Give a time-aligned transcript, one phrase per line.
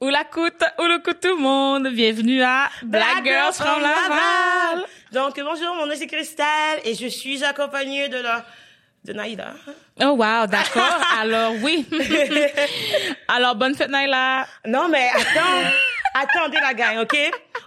[0.00, 1.88] Oula coute, oula coute tout le monde.
[1.88, 4.86] Bienvenue à Black, Girls from Laval.
[5.12, 8.44] Donc, bonjour, mon nom c'est Christelle et je suis accompagnée de la,
[9.04, 9.54] de Naïda.
[10.00, 11.00] Oh wow, d'accord.
[11.18, 11.86] Alors oui.
[13.28, 14.46] Alors bonne fête Naila.
[14.66, 15.70] Non, mais attends.
[16.14, 17.16] Attendez la gang, OK?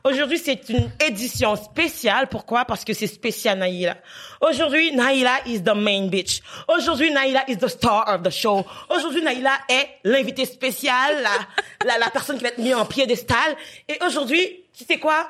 [0.04, 2.28] Aujourd'hui, c'est une édition spéciale.
[2.28, 2.64] Pourquoi?
[2.66, 3.98] Parce que c'est spécial Naïla.
[4.41, 6.41] Aujourd'hui, Naïla is the main bitch.
[6.68, 8.64] Aujourd'hui, Naïla is the star of the show.
[8.89, 13.55] Aujourd'hui, Naïla est l'invité spécial, la, la, la personne qui va être mise en piédestal.
[13.89, 15.27] Et aujourd'hui, tu sais quoi?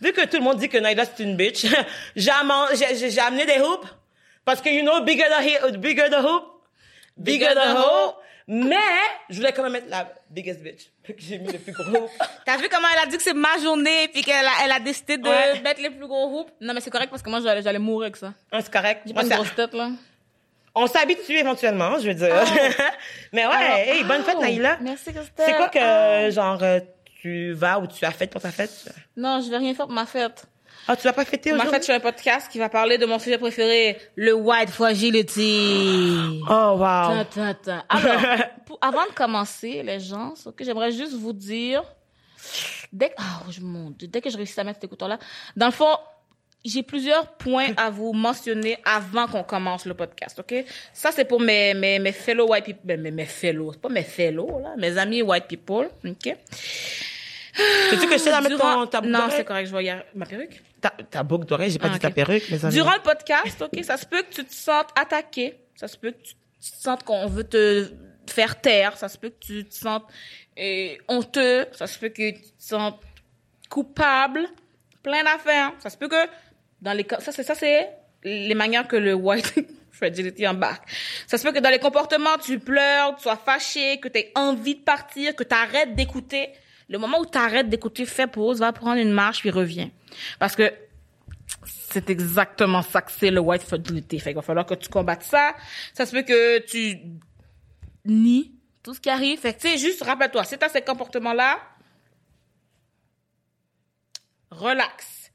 [0.00, 1.66] Vu que tout le monde dit que Naïla c'est une bitch,
[2.16, 3.86] j'ai amen- j'ai j'ai amené des hoops.
[4.44, 6.44] Parce que, you know, bigger the, he- bigger the hoop,
[7.16, 8.16] bigger the hoop.
[8.48, 8.76] Mais,
[9.28, 10.86] je voulais quand même mettre la biggest bitch.
[11.18, 12.10] J'ai mis le plus gros hoop.
[12.44, 14.78] T'as vu comment elle a dit que c'est ma journée puis qu'elle a, elle a
[14.78, 15.60] décidé de Ouais.
[15.62, 16.52] mettre les plus gros hoops?
[16.60, 18.32] Non mais c'est correct parce que moi j'allais, j'allais mourir avec ça.
[18.52, 19.02] Hein, c'est correct.
[19.06, 19.90] J'ai pas une grosse tête là.
[20.76, 22.36] on s'habitue éventuellement, je veux dire.
[23.32, 24.78] Mais ouais, Alors, hey, bonne fête, oh, Naïla.
[24.80, 25.46] Merci Christelle.
[25.46, 26.30] C'est quoi que, Ah.
[26.30, 26.78] genre, euh,
[27.20, 28.70] tu vas ou tu as fait pour ta fête?
[29.16, 30.44] Non, je vais rien faire pour ma fête.
[30.88, 31.70] Ah, tu l'as pas ma aujourd'hui?
[31.70, 36.40] fête, je fais un podcast qui va parler de mon sujet préféré, le white fragility.
[36.48, 36.78] Oh, wow.
[36.78, 37.84] Tin, tin, tin.
[37.88, 38.20] Alors,
[38.66, 41.82] pour- avant de commencer, les gens, ok, j'aimerais juste vous dire,
[42.92, 45.18] dès que, ah, je monte, dès que je réussis à mettre cet écouteur-là,
[45.56, 45.96] dans le fond,
[46.64, 50.64] j'ai plusieurs points à vous mentionner avant qu'on commence le podcast, ok?
[50.92, 54.02] Ça, c'est pour mes, mes, mes fellow white people, mes, mes fellow, c'est pas mes
[54.02, 56.36] fellow, là, mes amis white people, ok?
[57.90, 59.84] Sais-tu que je t'ai dans mettre Durant- ton, ta boucle non, c'est correct, je vais
[59.84, 60.06] y arriver.
[60.14, 60.62] Ma perruque?
[60.80, 62.74] Ta, ta boucle d'oreille, j'ai pas Ah, dit ta perruque, mes amis.
[62.74, 66.10] Durant le podcast, ok, ça se peut que tu te sentes attaqué, ça se peut
[66.10, 66.38] que tu te
[66.82, 67.90] sentes qu'on veut te
[68.30, 70.04] faire taire, ça se peut que tu te sentes
[70.58, 73.00] euh, honteux, ça se peut que tu te sentes
[73.70, 74.46] coupable,
[75.02, 75.72] plein d'affaires.
[75.78, 76.28] Ça se peut que
[76.82, 77.88] dans les ça c'est ça c'est
[78.24, 79.54] les manières que le white
[79.92, 80.88] fragility embarque.
[81.26, 84.32] Ça se peut que dans les comportements tu pleures, tu sois fâché, que tu aies
[84.34, 86.50] envie de partir, que tu arrêtes d'écouter.
[86.88, 89.90] Le moment où tu arrêtes d'écouter, fais pause, va prendre une marche puis reviens.
[90.38, 90.72] Parce que
[91.64, 94.18] c'est exactement ça que c'est le white fragility.
[94.18, 95.54] Fait qu'il va falloir que tu combattes ça.
[95.94, 96.98] Ça se peut que tu
[98.04, 99.40] nies tout ce qui arrive.
[99.40, 101.58] Fait que, tu sais, juste rappelle-toi, si t'as ces comportements-là,
[104.50, 105.25] relax.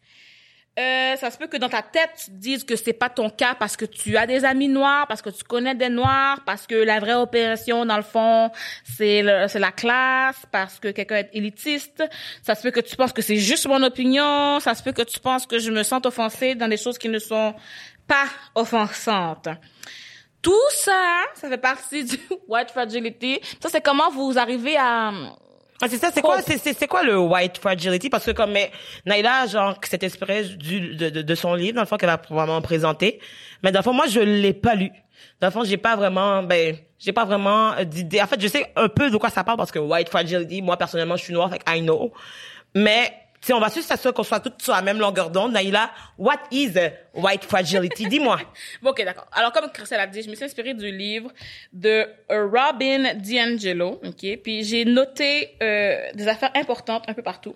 [0.79, 3.55] Euh, ça se peut que dans ta tête, tu dises que c'est pas ton cas
[3.55, 6.75] parce que tu as des amis noirs, parce que tu connais des noirs, parce que
[6.75, 8.49] la vraie opération, dans le fond,
[8.85, 12.03] c'est la classe, parce que quelqu'un est élitiste.
[12.41, 14.61] Ça se peut que tu penses que c'est juste mon opinion.
[14.61, 17.09] Ça se peut que tu penses que je me sens offensée dans des choses qui
[17.09, 17.53] ne sont
[18.07, 19.49] pas offensantes.
[20.41, 22.17] Tout ça, ça fait partie du
[22.47, 23.39] white fragility.
[23.61, 25.11] Ça, c'est comment vous arrivez à...
[25.81, 28.09] Ah, c'est ça, c'est quoi, c'est, c'est, c'est quoi le white fragility?
[28.09, 28.71] Parce que comme, mais,
[29.05, 32.17] Naïla, genre, s'est inspirée du, de, de, de son livre, dans le fond, qu'elle va
[32.17, 33.19] probablement présenter.
[33.63, 34.91] Mais dans le fond, moi, je l'ai pas lu.
[35.39, 38.21] Dans le fond, j'ai pas vraiment, ben, j'ai pas vraiment d'idée.
[38.21, 40.77] En fait, je sais un peu de quoi ça parle parce que white fragility, moi,
[40.77, 42.13] personnellement, je suis noire, fait I know.
[42.75, 43.11] Mais,
[43.47, 45.53] sais, on va juste s'assurer qu'on soit toutes sur la même longueur d'onde.
[45.53, 46.73] Naïla, what is
[47.13, 48.05] white fragility?
[48.07, 48.39] Dis-moi.
[48.81, 49.27] Bon, ok, d'accord.
[49.31, 51.31] Alors, comme Christelle a dit, je me suis inspirée du livre
[51.73, 54.39] de Robin DiAngelo, ok?
[54.43, 57.55] Puis j'ai noté euh, des affaires importantes un peu partout.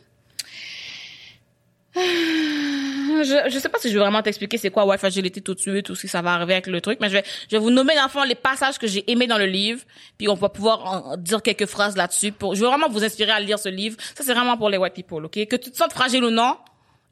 [3.23, 5.59] Je, je sais pas si je vais vraiment t'expliquer c'est quoi white fragility tout de
[5.59, 7.69] suite ou si ça va arriver avec le truc, mais je vais, je vais vous
[7.69, 9.81] nommer dans les passages que j'ai aimés dans le livre,
[10.17, 12.31] puis on va pouvoir dire quelques phrases là-dessus.
[12.31, 13.97] Pour, je veux vraiment vous inspirer à lire ce livre.
[14.15, 15.45] Ça, c'est vraiment pour les white people, ok?
[15.47, 16.57] Que tu te sentes fragile ou non,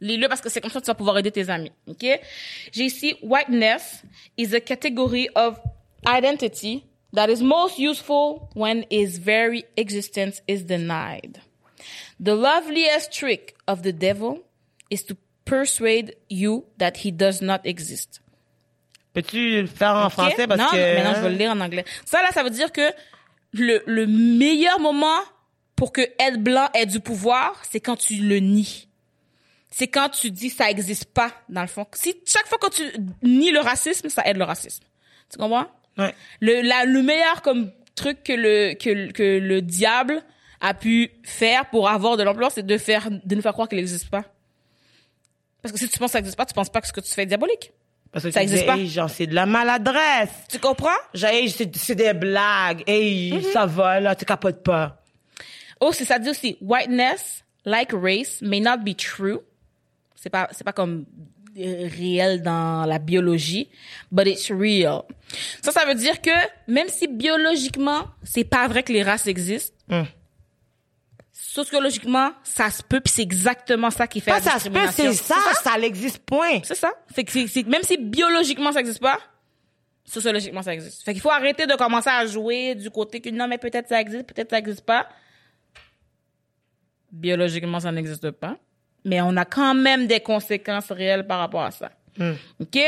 [0.01, 2.19] lis-le parce que c'est comme ça que tu vas pouvoir aider tes amis, ok?
[2.71, 4.03] J'ai ici, whiteness
[4.37, 5.59] is a category of
[6.07, 11.39] identity that is most useful when its very existence is denied.
[12.19, 14.43] The loveliest trick of the devil
[14.89, 15.15] is to
[15.45, 18.21] persuade you that he does not exist.
[19.13, 20.47] Peux-tu le faire en français?
[20.47, 20.75] Parce non, que...
[20.75, 21.85] mais non, je vais le lire en anglais.
[22.05, 22.91] Ça, là, ça veut dire que
[23.51, 25.19] le, le meilleur moment
[25.75, 28.87] pour que être blanc ait du pouvoir, c'est quand tu le nies.
[29.69, 31.85] C'est quand tu dis ça existe pas, dans le fond.
[31.93, 32.83] Si chaque fois que tu
[33.23, 34.83] nies le racisme, ça aide le racisme.
[35.31, 35.67] Tu comprends?
[35.97, 36.13] Ouais.
[36.41, 40.23] Le, la, le meilleur comme truc que le, que, que le diable
[40.61, 43.77] a pu faire pour avoir de l'emploi, c'est de faire, de nous faire croire qu'il
[43.77, 44.25] n'existe pas.
[45.63, 46.99] Parce que si tu penses que ça n'existe pas, tu penses pas que ce que
[47.01, 47.71] tu fais est diabolique.
[48.11, 48.77] Parce que Ça existe pas.
[48.77, 50.29] hey, genre, c'est de la maladresse.
[50.51, 50.89] Tu comprends?
[51.15, 52.83] Genre, hey, c'est, des blagues.
[52.85, 53.51] Hey, Mm-hmm.
[53.53, 55.01] ça va, là, tu capotes pas.
[55.79, 59.39] Oh, c'est ça dit aussi, whiteness, like race, may not be true.
[60.15, 61.05] C'est pas, c'est pas comme
[61.57, 63.67] euh, réel dans la biologie,
[64.11, 65.01] but it's real.
[65.63, 66.29] Ça, ça veut dire que
[66.67, 70.05] même si biologiquement, c'est pas vrai que les races existent, Hum.
[71.53, 74.79] Sociologiquement, ça se peut, puis c'est exactement ça qui fait Pas la ça se peut,
[74.91, 75.77] c'est ça, ça?
[75.77, 76.61] l'existe, point.
[76.63, 76.91] C'est ça.
[77.13, 79.19] Fait que c'est, c'est- même si biologiquement ça existe pas,
[80.03, 81.03] sociologiquement ça existe.
[81.03, 84.01] Fait qu'il faut arrêter de commencer à jouer du côté que non mais peut-être ça
[84.01, 85.07] existe, peut-être ça existe pas.
[87.11, 88.57] biologiquement, ça n'existe pas.
[89.05, 91.91] Mais on a quand même des conséquences réelles par rapport à ça.
[92.59, 92.79] OK?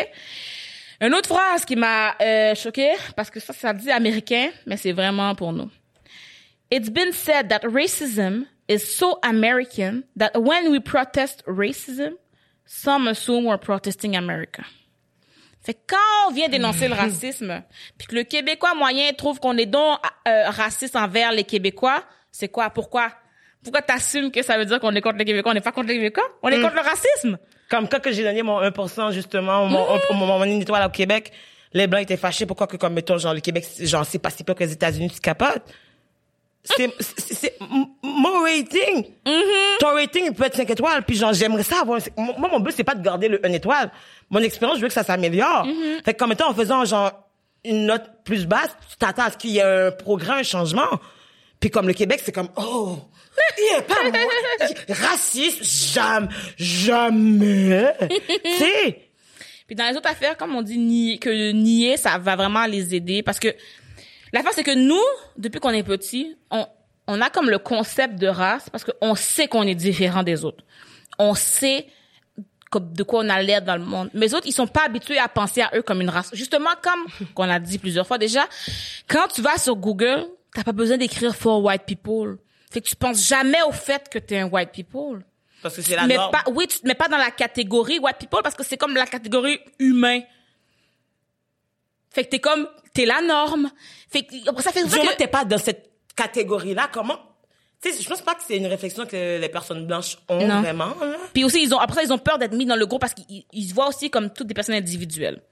[1.01, 4.93] Une autre phrase qui m'a euh, choquée, parce que ça, ça dit américain, mais c'est
[4.93, 5.69] vraiment pour nous.
[6.71, 12.13] It's been said that racism is so American that when we protest racism,
[12.65, 14.63] some assume we're protesting America.
[15.61, 17.63] Fait quand on vient dénoncer le racisme,
[17.97, 19.97] puis que le Québécois moyen trouve qu'on est donc
[20.27, 22.69] euh, raciste envers les Québécois, c'est quoi?
[22.69, 23.11] Pourquoi?
[23.63, 25.51] Pourquoi t'assumes que ça veut dire qu'on est contre les Québécois?
[25.51, 26.23] On n'est pas contre les Québécois?
[26.43, 27.39] On est contre le racisme?
[27.67, 31.31] Comme quand que j'ai donné mon 1%, justement, mon, mon, mon, mon étoile au Québec,
[31.73, 32.45] les Blancs étaient fâchés.
[32.45, 35.09] Pourquoi que, comme, mettons, genre, le Québec, genre, c'est pas si peu que les États-Unis,
[35.09, 35.63] tu capotes?
[36.65, 37.57] C'est, c'est,
[38.01, 39.05] mon rating.
[39.79, 41.03] Ton rating, il peut être 5 étoiles.
[41.03, 43.91] Puis genre, j'aimerais ça avoir, moi, mon but, c'est pas de garder le 1 étoile.
[44.29, 45.67] Mon expérience, je veux que ça s'améliore.
[46.03, 47.11] Fait que, comme étant, en faisant, genre,
[47.63, 50.99] une note plus basse, tu t'attends à ce qu'il y ait un progrès, un changement.
[51.59, 52.97] Puis comme le Québec, c'est comme, oh,
[53.57, 54.31] il est pas moi.
[55.09, 56.27] Raciste, jamais,
[56.57, 57.93] jamais.
[58.43, 59.09] tu sais?
[59.67, 62.93] Puis dans les autres affaires, comme on dit nier, que nier, ça va vraiment les
[62.93, 63.47] aider parce que
[64.35, 65.01] l'affaire c'est que nous,
[65.37, 66.67] depuis qu'on est petit, on
[67.07, 70.63] on a comme le concept de race parce qu'on sait qu'on est différent des autres.
[71.19, 71.87] On sait
[72.79, 74.09] de quoi on a l'air dans le monde.
[74.13, 76.29] Mais les autres, ils sont pas habitués à penser à eux comme une race.
[76.33, 78.45] Justement, comme qu'on a dit plusieurs fois déjà,
[79.07, 82.37] quand tu vas sur Google, t'as pas besoin d'écrire for white people.
[82.71, 85.23] Fait que tu penses jamais au fait que t'es un white people
[85.61, 86.31] Parce que c'est la mais norme.
[86.31, 88.95] pas, oui, tu te mets pas dans la catégorie white people parce que c'est comme
[88.95, 90.19] la catégorie humain.
[92.09, 93.69] Fait que t'es comme, t'es la norme.
[94.09, 97.17] Fait que, après ça fait Du que- t'es pas dans cette catégorie-là, comment?
[97.81, 100.61] Tu sais, je pense pas que c'est une réflexion que les personnes blanches ont Non.
[100.61, 100.95] vraiment.
[101.33, 103.13] Puis aussi, ils ont, après ça, ils ont peur d'être mis dans le groupe parce
[103.13, 105.43] qu'ils ils se voient aussi comme toutes des personnes individuelles.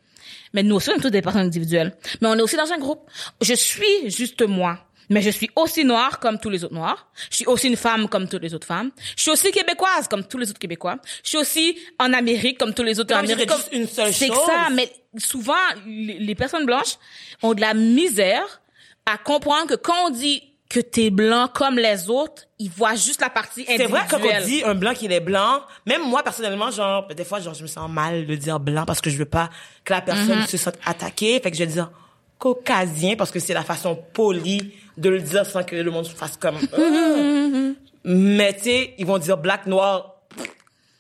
[0.54, 1.96] Mais nous aussi, on est toutes des personnes individuelles.
[2.22, 3.02] Mais on est aussi dans un groupe.
[3.42, 4.80] Je suis juste moi.
[5.14, 7.08] Mais je suis aussi noire comme tous les autres noirs.
[7.30, 8.92] Je suis aussi une femme comme toutes les autres femmes.
[9.16, 10.98] Je suis aussi québécoise comme tous les autres québécois.
[11.24, 13.52] Je suis aussi en Amérique comme tous les autres en Comme Amérique.
[13.52, 15.54] juste une seule C'est que ça, mais souvent,
[15.86, 16.98] les personnes blanches
[17.42, 18.62] ont de la misère
[19.06, 23.22] à comprendre que quand on dit que t'es blanc comme les autres, ils voient juste
[23.22, 24.42] la partie C'est vrai quand individuelle.
[24.44, 27.62] on dit un blanc qu'il est blanc, même moi personnellement, genre des fois genre je
[27.62, 29.50] me sens mal de dire blanc parce que je veux pas
[29.86, 30.48] que la personne Mm-hmm.
[30.50, 31.92] se sente attaquée, fait que je vais dire
[32.40, 36.14] caucasien parce que c'est la façon polie de le dire sans que le monde se
[36.14, 36.58] fasse comme.
[36.74, 36.78] Ah.
[38.06, 40.14] Mais tu sais, ils vont dire black noir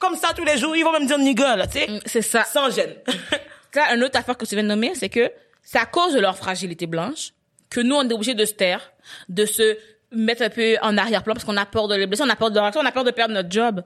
[0.03, 1.88] comme ça tous les jours, ils vont même dire nigga là, tu sais.
[1.88, 2.44] Mm, C'est ça.
[2.44, 2.94] Sans gêne.
[3.75, 5.31] Là, une autre affaire que tu viens de nommer, c'est que
[5.63, 7.31] c'est à cause de leur fragilité blanche
[7.69, 8.91] que nous, on est obligés de se taire,
[9.30, 9.77] de se
[10.12, 12.51] mettre un peu en arrière-plan parce qu'on a peur de les blesser, on a peur
[12.51, 13.83] de leur action, on a peur de perdre notre job.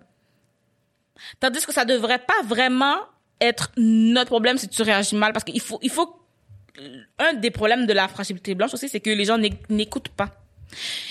[1.39, 2.97] Tandis que ça devrait pas vraiment
[3.39, 6.16] être notre problème si tu réagis mal parce qu'il faut, il faut,
[7.19, 10.29] un des problèmes de la fragilité blanche aussi, c'est que les gens n'éc- n'écoutent pas.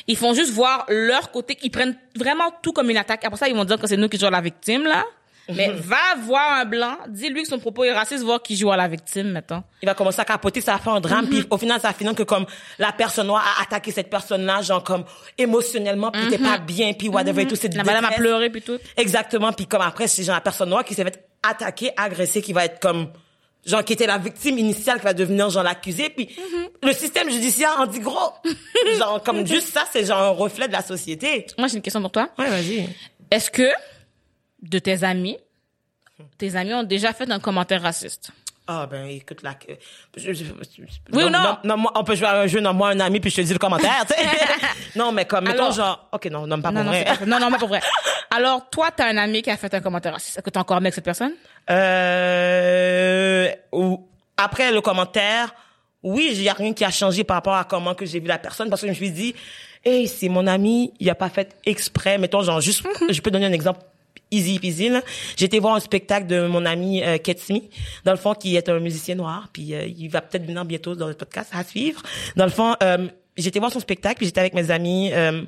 [0.07, 3.25] Ils font juste voir leur côté, ils prennent vraiment tout comme une attaque.
[3.25, 5.05] Après ça, ils vont dire que c'est nous qui jouons la victime, là.
[5.49, 8.77] Mais va voir un blanc, dis-lui que son propos est raciste, voir qui joue à
[8.77, 9.63] la victime, mettons.
[9.81, 12.15] il va commencer à capoter, ça va faire un drame, puis au final, ça finit
[12.17, 12.47] que comme
[12.79, 15.05] la personne noire a attaqué cette personne-là, genre comme
[15.39, 17.77] émotionnellement, puis t'es pas bien, puis whatever et tout, c'est Mm-hmm.
[17.77, 18.27] La madame a détresse.
[18.27, 18.79] pleuré puis tout.
[18.97, 22.53] Exactement, puis comme après, c'est genre la personne noire qui s'est fait attaquer, agresser, qui
[22.53, 23.09] va être comme
[23.67, 26.35] genre qui était la victime initiale qui va devenir genre l'accusé, puis
[26.83, 28.33] le système judiciaire en dit gros.
[28.99, 31.47] genre comme juste ça, c'est genre un reflet de la société.
[31.59, 32.31] Moi, j'ai une question pour toi.
[32.39, 32.89] Ouais, vas-y.
[33.31, 33.69] Est-ce que,
[34.63, 35.37] de tes amis,
[36.39, 38.31] tes amis ont déjà fait un commentaire raciste?
[38.69, 39.41] Ah ben écoute
[40.17, 40.31] je-
[41.13, 41.57] Oui ou non?
[41.63, 43.41] non, moi, on peut jouer à un jeu, non, moi un ami, puis je te
[43.43, 44.05] dis le commentaire.
[44.09, 44.29] tu sais.
[44.97, 47.05] non, mais comme mettons Alors- genre, ok non, non pas Non, pour non, vrai.
[47.05, 47.81] pas- non, non, pas pour vrai.
[48.35, 50.17] Alors, toi, t'as un ami qui a fait un commentaire.
[50.17, 51.33] Est-ce que t'es encore avec cette personne?
[51.71, 55.55] Euh, ou après le commentaire,
[56.03, 58.27] oui, il y a rien qui a changé par rapport à comment que j'ai vu
[58.27, 59.35] la personne parce que je me suis dit,
[59.85, 62.19] hey, c'est mon ami, il a pas fait exprès.
[62.19, 63.81] Mettons genre juste, je peux donner un exemple
[64.31, 64.91] easy peasy.
[65.37, 67.69] J'étais voir un spectacle de mon ami euh, Ketsmi,
[68.05, 70.95] dans le fond qui est un musicien noir, puis euh, il va peut-être venir bientôt
[70.95, 72.03] dans le podcast à suivre.
[72.37, 75.11] Dans le fond, euh, j'étais voir son spectacle, puis j'étais avec mes amis.
[75.13, 75.43] euh,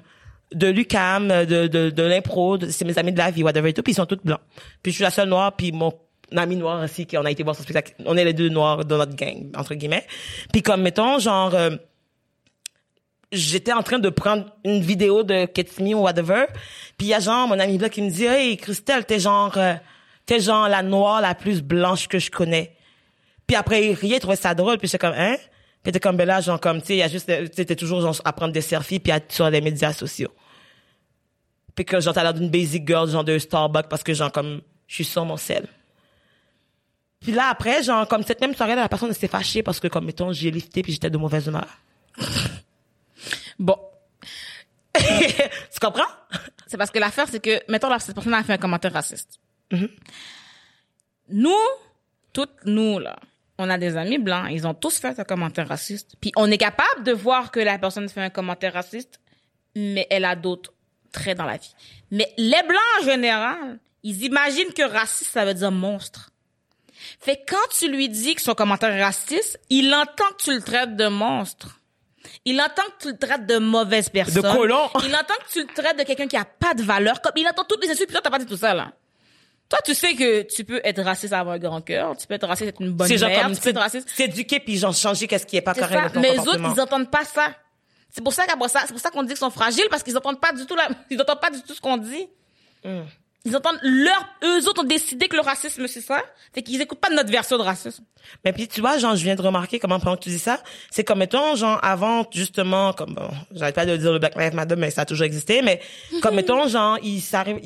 [0.55, 3.83] de l'UCAM, de, de, de l'impro, c'est mes amis de la vie, whatever et tout,
[3.83, 4.41] puis ils sont tous blancs.
[4.83, 5.93] Puis je suis la seule noire, puis mon
[6.35, 7.95] ami noir aussi, qui on a été voir son spectacle.
[8.07, 10.07] On est les deux noirs dans notre gang, entre guillemets.
[10.53, 11.71] Puis comme, mettons, genre, euh,
[13.33, 16.47] j'étais en train de prendre une vidéo de Ketsmi ou whatever,
[16.97, 19.57] puis il y a genre mon ami blanc qui me dit, hey, Christelle, t'es genre,
[19.57, 19.75] euh,
[20.27, 22.75] t'es genre la noire la plus blanche que je connais.
[23.47, 25.37] Puis après, il riait, il trouvait ça drôle, puis j'étais comme, hein?
[25.83, 28.01] Puis t'es comme, ben genre, comme, tu sais, il y a juste, sais, t'es toujours,
[28.01, 30.33] genre, à prendre des selfies, puis à, sur les médias sociaux.
[31.75, 34.61] Puis que, genre, t'as l'air d'une basic girl, genre, de Starbucks, parce que, genre, comme,
[34.87, 35.67] je suis sur mon sel.
[37.21, 40.05] Puis là, après, genre, comme, cette même soirée, la personne s'est fâchée parce que, comme,
[40.05, 41.69] mettons, j'ai lifté, puis j'étais de mauvaise humeur.
[43.59, 43.79] Bon.
[44.95, 46.09] tu comprends?
[46.67, 49.41] C'est parce que l'affaire, c'est que, mettons, là, cette personne a fait un commentaire raciste.
[49.71, 49.89] Mhm.
[51.31, 51.67] Nous,
[52.33, 53.19] toutes nous, là,
[53.59, 56.15] on a des amis blancs, ils ont tous fait un commentaire raciste.
[56.21, 59.21] Puis on est capable de voir que la personne fait un commentaire raciste,
[59.75, 60.73] mais elle a d'autres
[61.13, 61.75] traits dans la vie.
[62.11, 66.31] Mais les blancs, en général, ils imaginent que raciste, ça veut dire monstre.
[67.21, 70.63] Fait quand tu lui dis que son commentaire est raciste, il entend que tu le
[70.63, 71.78] traites de monstre.
[72.45, 74.43] Il entend que tu le traites de mauvaise personne.
[74.43, 74.89] De colon.
[75.05, 77.21] Il entend que tu le traites de quelqu'un qui a pas de valeur.
[77.21, 78.93] Comme il entend toutes les insultes, puis toi, t'as pas dit tout ça, là.
[79.69, 82.47] Toi, tu sais que tu peux être raciste avoir un grand cœur, tu peux être
[82.47, 84.09] raciste être une bonne genre mère, comme tu peux être raciste.
[84.09, 86.09] s'éduquer puis genre changer qu'est-ce qui est pas correct ça.
[86.09, 87.55] dans ton Mais les autres, ils entendent pas ça.
[88.09, 90.17] C'est pour ça qu'après ça, c'est pour ça qu'on dit qu'ils sont fragiles parce qu'ils
[90.17, 92.29] entendent pas du tout la, ils entendent pas du tout ce qu'on dit.
[92.83, 93.01] Mm.
[93.45, 96.21] Ils entendent leur, eux autres ont décidé que le racisme c'est ça?
[96.53, 98.05] Fait qu'ils écoutent pas notre version de racisme.
[98.45, 100.61] Mais puis tu vois, genre je viens de remarquer comment pendant que tu dis ça,
[100.91, 104.55] c'est comme mettons genre avant justement comme bon, j'arrête pas de dire le Black Lives
[104.55, 105.81] Matter mais ça a toujours existé mais
[106.23, 107.61] comme mettons genre il s'arrive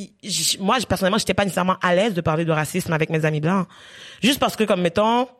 [0.61, 3.67] moi personnellement, j'étais pas nécessairement à l'aise de parler de racisme avec mes amis blancs.
[4.23, 5.31] Juste parce que comme mettons tu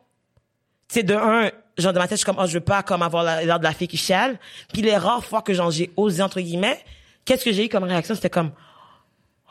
[0.89, 3.01] sais de un genre dans ma tête je suis comme oh je veux pas comme
[3.03, 4.39] avoir la- l'air de la fille qui chiale.
[4.73, 6.79] Puis les rares fois que genre j'ai osé entre guillemets,
[7.23, 8.15] qu'est-ce que j'ai eu comme réaction?
[8.15, 8.51] C'était comme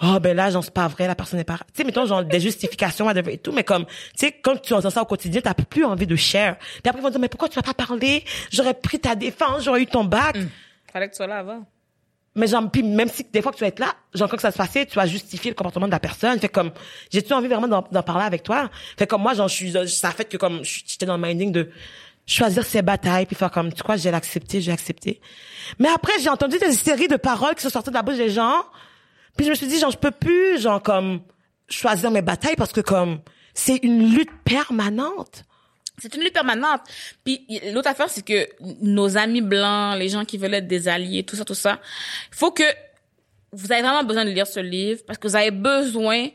[0.03, 2.25] oh ben là genre c'est pas vrai la personne n'est pas tu sais mettons genre
[2.25, 5.55] des justifications et tout mais comme tu sais quand tu entends ça au quotidien t'as
[5.55, 6.57] plus envie de share.
[6.59, 8.25] Puis après ils vont dire mais pourquoi tu vas pas parler?
[8.51, 10.37] J'aurais pris ta défense j'aurais eu ton bac.
[10.93, 11.65] Fallait que tu sois là avant.
[12.35, 14.43] mais genre puis même si des fois que tu vas être là genre quand que
[14.43, 16.39] ça se passait tu vas justifier le comportement de la personne.
[16.41, 16.73] Fait comme
[17.11, 18.71] j'ai tu envie vraiment d'en parler avec toi?
[18.99, 21.71] Fait comme moi genre je suis ça fait que comme j'étais dans le minding de
[22.27, 25.21] choisir ses batailles puis faire comme tu crois j'ai l'accepté j'ai accepté
[25.79, 28.31] mais après j'ai entendu des séries de paroles qui sont sorties de la bouche des
[28.31, 28.65] gens
[29.37, 31.21] puis je me suis dit genre je peux plus genre comme
[31.69, 33.21] choisir mes batailles parce que comme
[33.55, 35.45] c'est une lutte permanente
[36.01, 36.81] C'est une lutte permanente.
[37.23, 38.49] Puis l'autre affaire, c'est que
[38.81, 41.81] nos amis blancs, les gens qui veulent être des alliés, tout ça, tout ça,
[42.31, 42.65] il faut que
[43.53, 46.29] vous avez vraiment besoin de lire ce livre parce que vous avez besoin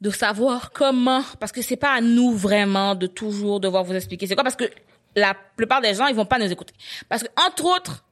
[0.00, 4.26] de savoir comment, parce que c'est pas à nous vraiment de toujours devoir vous expliquer.
[4.26, 4.44] C'est quoi?
[4.44, 4.70] Parce que
[5.14, 6.74] la plupart des gens, ils vont pas nous écouter.
[7.08, 8.04] Parce que, entre autres,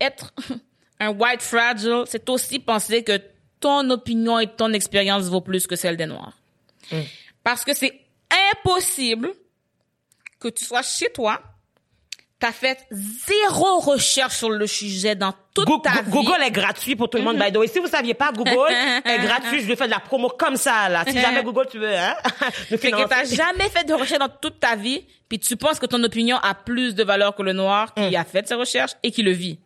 [0.00, 0.32] être
[1.00, 3.20] un white fragile, c'est aussi penser que
[3.60, 6.32] ton opinion et ton expérience vaut plus que celle des noirs.
[7.42, 8.00] Parce que c'est
[8.52, 9.32] impossible
[10.40, 11.40] que tu sois chez toi,
[12.38, 16.10] t'as fait zéro recherche sur le sujet dans toute Go- ta vie.
[16.10, 18.70] Google est gratuit pour tout le monde by the way si vous saviez pas Google
[19.06, 21.78] est gratuit je vais faire de la promo comme ça là si jamais Google tu
[21.78, 22.14] veux hein
[22.50, 25.86] Fait que t'as jamais fait de recherche dans toute ta vie, puis tu penses que
[25.86, 28.14] ton opinion a plus de valeur que le noir qui Mm.
[28.16, 29.58] a fait ses recherches et qui le vit.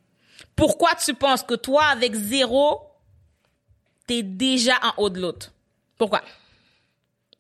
[0.61, 2.83] Pourquoi tu penses que toi, avec zéro,
[4.07, 5.50] t'es déjà en haut de l'autre?
[5.97, 6.21] Pourquoi?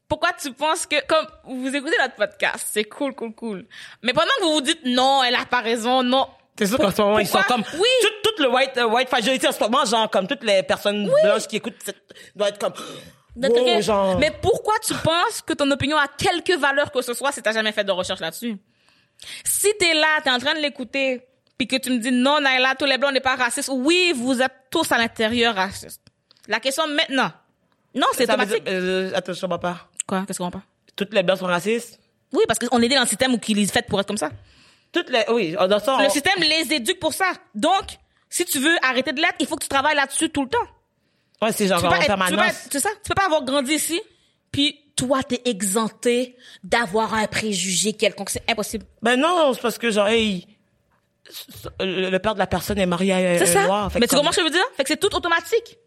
[0.08, 3.66] Pourquoi tu penses que, comme vous écoutez notre podcast, c'est cool, cool, cool.
[4.02, 6.28] Mais pendant que vous vous dites non, elle a pas raison, non.
[6.58, 7.62] C'est sûr qu'en ce moment, ils sont comme...
[7.74, 7.88] Oui.
[8.00, 11.10] Toute, toute le white, euh, white fragility en ce moment, genre, comme toutes les personnes
[11.22, 11.76] blanches qui écoutent,
[12.34, 12.72] doivent être comme...
[13.36, 14.18] Wow, genre...
[14.18, 17.52] Mais pourquoi tu penses que ton opinion a quelque valeur que ce soit si t'as
[17.52, 18.56] jamais fait de recherche là-dessus?
[19.44, 21.26] Si t'es là, t'es en train de l'écouter,
[21.60, 23.68] puis que tu me dis non, Naila, tous les blancs n'est pas racistes.
[23.70, 26.00] Oui, vous êtes tous à l'intérieur racistes.
[26.48, 27.30] La question maintenant.
[27.94, 28.64] Non, c'est veut automatique.
[28.64, 29.88] dire- euh, attends, je comprends pas.
[30.06, 30.24] Quoi?
[30.26, 30.62] Qu'est-ce qu'on va pas?
[30.96, 32.00] Toutes les blancs sont racistes?
[32.32, 34.30] Oui, parce qu'on est dans le système où qu'ils les fait pour être comme ça.
[34.90, 35.22] Toutes les...
[35.28, 37.30] Oui, dans Le on- système les éduque pour ça.
[37.54, 37.98] Donc,
[38.30, 40.58] si tu veux arrêter de l'être, il faut que tu travailles là-dessus tout le temps.
[41.42, 42.68] Ouais, c'est genre en être- tu peux pas permanence.
[42.80, 42.88] ça?
[43.04, 44.00] Tu peux pas avoir grandi ici,
[44.50, 48.30] puis toi, t'es exempté d'avoir un préjugé quelconque.
[48.30, 48.86] C'est impossible.
[49.02, 50.46] Ben non, c'est parce que genre, hey,
[51.80, 53.64] le le père de la personne est marié à C'est ça.
[53.66, 53.90] noir.
[53.98, 54.66] Mais tu comprends ce que je veux dire?
[54.76, 55.78] Fait que c'est tout automatique.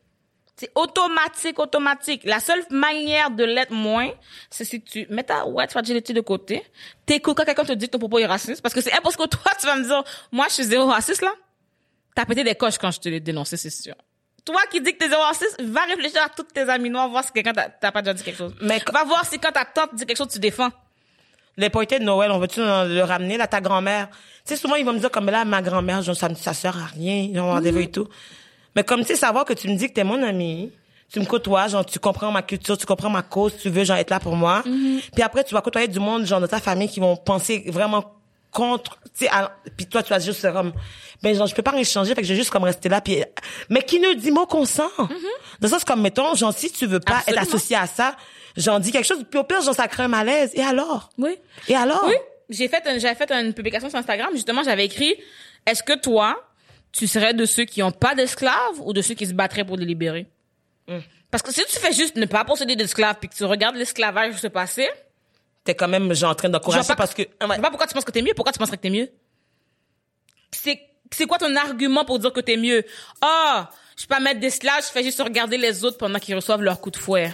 [0.55, 2.21] C'est automatique, automatique.
[2.25, 4.11] La seule manière de l'être moins,
[4.51, 6.63] c'est si tu mets ta white fragility de côté,
[7.07, 9.29] t'écoutes quand quelqu'un te dit que ton propos est raciste, parce que c'est impossible que
[9.29, 11.31] toi, tu vas me dire, moi, je suis zéro raciste, là.
[12.15, 13.95] T'as pété des coches quand je te l'ai dénoncé, c'est sûr.
[14.45, 17.23] Toi qui dis que t'es zéro raciste, va réfléchir à toutes tes amis noirs, voir
[17.23, 18.53] si quelqu'un t'a pas déjà dit quelque chose.
[18.61, 20.69] Mais- va voir si quand ta tante dit quelque chose, tu défends.
[21.57, 24.07] Les pointés de Noël, on veut-tu le ramener, là, ta grand-mère?
[24.09, 26.53] Tu sais, souvent, ils vont me dire, comme, là, ma grand-mère, genre, ça, me- ça
[26.53, 28.07] sert à rien, genre, rendez-vous et tout.
[28.75, 30.71] Mais comme, tu sais, savoir que tu me dis que t'es mon ami,
[31.11, 33.97] tu me côtoies, genre, tu comprends ma culture, tu comprends ma cause, tu veux, genre,
[33.97, 34.63] être là pour moi.
[35.13, 38.03] Puis après, tu vas côtoyer du monde, genre, de ta famille qui vont penser vraiment
[38.51, 39.31] contre, tu sais,
[39.77, 40.73] puis toi, tu vas juste comme,
[41.21, 42.99] ben, genre, je peux pas rien changer, fait que je vais juste comme rester là,
[43.01, 43.23] puis,
[43.69, 44.89] mais qui ne dit mot consent?
[44.97, 45.07] Dans
[45.61, 47.41] le sens, comme, mettons, genre, si tu veux pas Absolument.
[47.43, 48.15] être associé à ça,
[48.57, 50.51] j'en dis quelque chose, puis au pire, genre, ça crée un malaise.
[50.55, 51.09] Et alors?
[51.17, 51.37] Oui.
[51.67, 52.03] Et alors?
[52.05, 52.13] Oui,
[52.49, 55.15] j'ai fait un- j'avais fait une publication sur Instagram, justement, j'avais écrit
[55.65, 56.43] est-ce que toi,
[56.91, 59.77] tu serais de ceux qui ont pas d'esclaves ou de ceux qui se battraient pour
[59.77, 60.27] les libérer?
[61.31, 64.35] Parce que si tu fais juste ne pas posséder d'esclaves puis que tu regardes l'esclavage
[64.35, 64.87] se passer,
[65.63, 67.93] T'es quand même, genre, en train d'encourager pas parce que, je vois pas pourquoi tu
[67.93, 69.09] penses que t'es mieux, pourquoi tu penserais que t'es mieux?
[70.51, 70.79] C'est
[71.11, 72.83] c'est quoi ton argument pour dire que t'es mieux?
[73.21, 76.35] Ah, Je peux pas mettre des slash, je fais juste regarder les autres pendant qu'ils
[76.35, 77.33] reçoivent leur coup de fouet.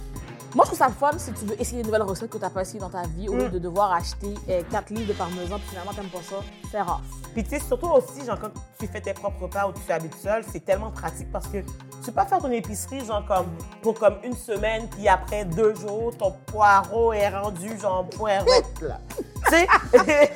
[0.53, 2.43] Moi, je trouve ça le fun si tu veux essayer une nouvelle recette que tu
[2.43, 4.33] n'as pas essayé dans ta vie au lieu de devoir acheter
[4.69, 6.35] 4 livres de parmesan puis finalement, tu pas ça.
[6.69, 7.01] C'est rare.
[7.33, 10.15] Puis tu sais, surtout aussi, genre, quand tu fais tes propres repas ou tu habites
[10.15, 13.45] seul, c'est tellement pratique parce que tu peux pas faire ton épicerie, genre, comme
[13.81, 18.43] pour comme une semaine, puis après deux jours, ton poireau est rendu, genre, là.
[19.47, 19.67] tu sais,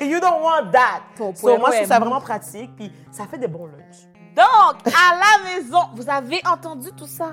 [0.00, 1.02] you don't want that.
[1.16, 4.08] Ton So, moi, poireau je trouve ça vraiment pratique, puis ça fait des bons lunchs.
[4.34, 7.32] Donc, à la maison, vous avez entendu tout ça?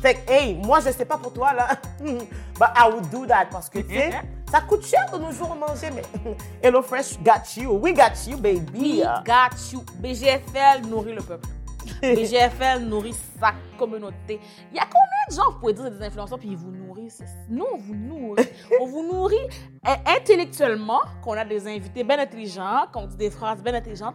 [0.00, 1.68] Fait que, hey, moi, je sais pas pour toi, là.
[2.00, 4.10] But I would do that parce que, tu sais,
[4.50, 6.02] ça coûte cher de nos jours manger, mais
[6.62, 7.72] Hello Fresh got you.
[7.72, 9.02] We got you, baby.
[9.02, 9.84] We got you.
[10.00, 11.48] BGFL nourrit le peuple.
[12.02, 14.40] BGFL nourrit sa communauté.
[14.70, 16.70] Il y a combien de gens, vous pouvez dire, c'est des influenceurs, puis ils vous
[16.70, 17.22] nourrissent?
[17.48, 18.48] Nous, on vous nourrit.
[18.80, 19.36] on vous nourrit
[19.86, 24.14] euh, intellectuellement, qu'on a des invités bien intelligents, qu'on dit des phrases bien intelligentes,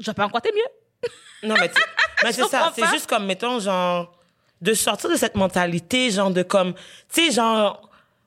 [0.00, 1.08] Je pas encore t'es mieux.
[1.48, 1.74] Non, mais, tu-
[2.24, 2.72] mais c'est ça.
[2.74, 4.12] C'est juste comme, mettons, genre,
[4.60, 6.74] de sortir de cette mentalité, genre, de comme,
[7.12, 7.82] tu sais, genre,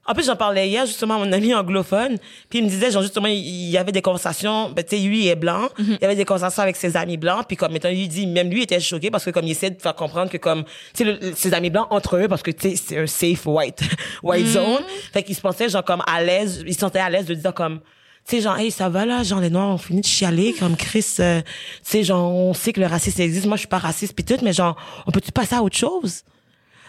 [0.05, 2.17] en plus, j'en parlais hier, justement, à mon ami anglophone,
[2.49, 5.25] puis il me disait, genre, justement, il y avait des conversations, ben, tu sais, lui,
[5.25, 5.85] il est blanc, Mhm.
[5.93, 8.25] il y avait des conversations avec ses amis blancs, puis comme, mettons, lui, il dit,
[8.27, 10.63] même lui, il était choqué parce que, comme, il essaie de faire comprendre que, comme,
[10.95, 13.81] tu sais, ses amis blancs entre eux, parce que, tu sais, c'est un safe white,
[14.23, 14.51] white Mhm.
[14.51, 17.33] zone, fait qu'il se pensait, genre, comme, à l'aise, il se sentait à l'aise de
[17.35, 17.79] dire, comme,
[18.27, 20.77] tu sais, genre, hey, ça va là, genre, les Noirs ont fini de chialer, comme
[20.77, 21.47] Chris, euh, tu
[21.83, 24.37] sais, genre, on sait que le racisme existe, moi, je suis pas raciste, pis tout,
[24.43, 24.75] mais genre,
[25.07, 26.23] on peut-tu passer à autre chose?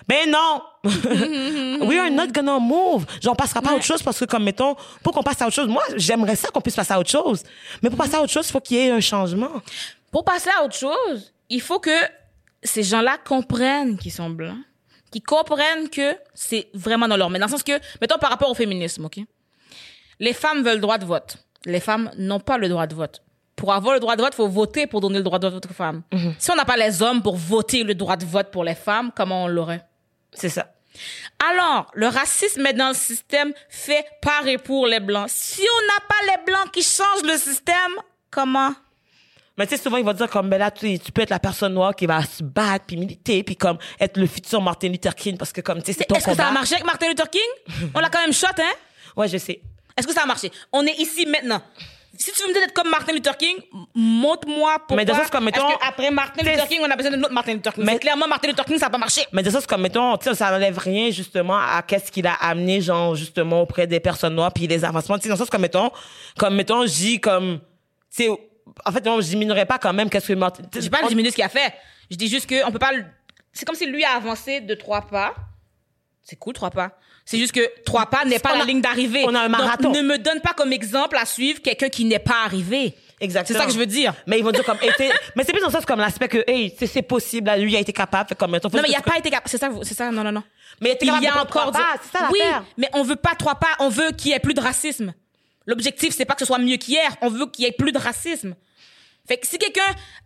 [0.09, 0.63] Ben non!
[1.87, 3.07] We are not gonna move.
[3.21, 5.47] Genre, on passera pas à autre chose parce que, comme, mettons, pour qu'on passe à
[5.47, 7.43] autre chose, moi, j'aimerais ça qu'on puisse passer à autre chose.
[7.83, 9.51] Mais pour passer à autre chose, il faut qu'il y ait un changement.
[10.11, 11.91] Pour passer à autre chose, il faut que
[12.63, 14.59] ces gens-là comprennent qu'ils sont blancs,
[15.11, 17.39] qu'ils comprennent que c'est vraiment dans leur main.
[17.39, 19.21] Dans le sens que, mettons par rapport au féminisme, OK?
[20.23, 21.37] Les femmes veulent le droit de vote.
[21.65, 23.23] Les femmes n'ont pas le droit de vote.
[23.57, 25.67] Pour avoir le droit de vote, il faut voter pour donner le droit de vote
[25.69, 26.03] aux femmes.
[26.39, 29.11] Si on n'a pas les hommes pour voter le droit de vote pour les femmes,
[29.17, 29.85] comment on l'aurait?
[30.33, 30.73] C'est ça.
[31.51, 35.29] Alors, le racisme est dans le système fait par et pour les blancs.
[35.29, 37.75] Si on n'a pas les blancs qui changent le système,
[38.31, 38.71] comment?
[39.59, 41.41] Mais tu sais, souvent, ils vont dire comme, ben là, tu, tu peux être la
[41.41, 45.17] personne noire qui va se battre, puis militer, puis comme, être le futur Martin Luther
[45.17, 47.09] King, parce que comme, tu sais, c'est ton Est-ce que ça a marché avec Martin
[47.09, 47.91] Luther King?
[47.95, 48.73] On l'a quand même shot, hein?
[49.17, 49.61] Ouais, je sais.
[49.97, 50.51] Est-ce que ça a marché?
[50.73, 51.61] On est ici maintenant.
[52.15, 53.57] Si tu veux me dire d'être comme Martin Luther King,
[53.95, 54.97] montre-moi pourquoi.
[54.97, 57.33] Mais le sens comme, mettons- Est-ce qu'après Martin Luther King, on a besoin d'un autre
[57.33, 57.85] Martin Luther King?
[57.85, 59.23] Mais- clairement, Martin Luther King, ça n'a pas marché.
[59.33, 62.83] Mais de ça, c'est comme, mettons, ça n'enlève rien, justement, à qu'est-ce qu'il a amené,
[62.83, 65.17] genre, justement, auprès des personnes noires, puis les avancements.
[65.17, 65.91] Tu sais, dans sens, comme, mettons,
[66.37, 67.61] comme, mettons, dis, comme,
[68.15, 68.29] tu sais,
[68.85, 70.63] en fait, non, je diminuerais pas quand même qu'est-ce que Martin...
[70.75, 71.73] Je dis pas on- diminuer ce qu'il a fait.
[72.11, 72.91] Je dis juste qu'on peut pas
[73.55, 75.35] C'est comme si lui a avancé de trois pas.
[76.23, 76.91] C'est cool, trois pas.
[77.33, 79.25] C'est juste que trois pas n'est pas la a- ligne d'arrivée.
[79.27, 79.91] on a un Donc, marathon.
[79.93, 82.95] ne me donne pas comme exemple à suivre quelqu'un qui n'est pas arrivé.
[83.19, 83.59] C'est Exactement.
[83.61, 84.13] ça que je veux dire.
[84.27, 86.75] Mais ils vont dire comme, mais c'est plus dans le sens comme l'aspect que, hey,
[86.79, 89.17] c'est- c'est possible, là, lui, a été capable, fait comme, Non, mais il a pas
[89.19, 89.49] été capable.
[89.49, 90.43] C'est ça, c'est ça, non, non, non.
[90.81, 92.41] Mais il y a encore pas, c'est ça Oui,
[92.77, 95.15] mais on veut pas trois pas, on veut qu'il y ait plus de racisme.
[95.67, 97.99] L'objectif, c'est pas que ce soit mieux qu'hier, on veut qu'il y ait plus de
[97.99, 98.55] racisme.
[99.29, 99.81] Fait que si quelqu'un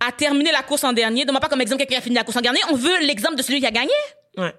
[0.07, 2.25] a terminé la course en dernier, donne pas comme exemple quelqu'un qui a fini la
[2.25, 3.91] course en dernier, on veut l'exemple de celui qui a gagné.
[4.39, 4.55] Ouais.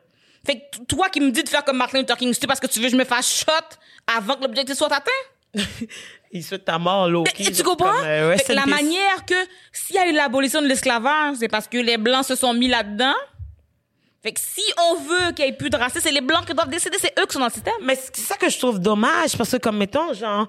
[0.47, 2.67] Fait que toi qui me dis de faire comme Martin Luther King, c'est parce que
[2.67, 3.51] tu veux que je me fasse shot
[4.15, 5.11] avant que l'objectif soit atteint?
[6.31, 7.09] Il souhaite ta mort.
[7.37, 8.01] Et tu comprends?
[8.01, 9.35] Fait que la manière que
[9.73, 12.69] s'il y a eu l'abolition de l'esclavage, c'est parce que les blancs se sont mis
[12.69, 13.15] là-dedans.
[14.23, 16.53] Fait que si on veut qu'il y ait plus de racisme, c'est les blancs qui
[16.53, 17.73] doivent décider, c'est eux qui sont dans le système.
[17.81, 20.47] Mais c'est ça que je trouve dommage, parce que, comme, mettons, genre,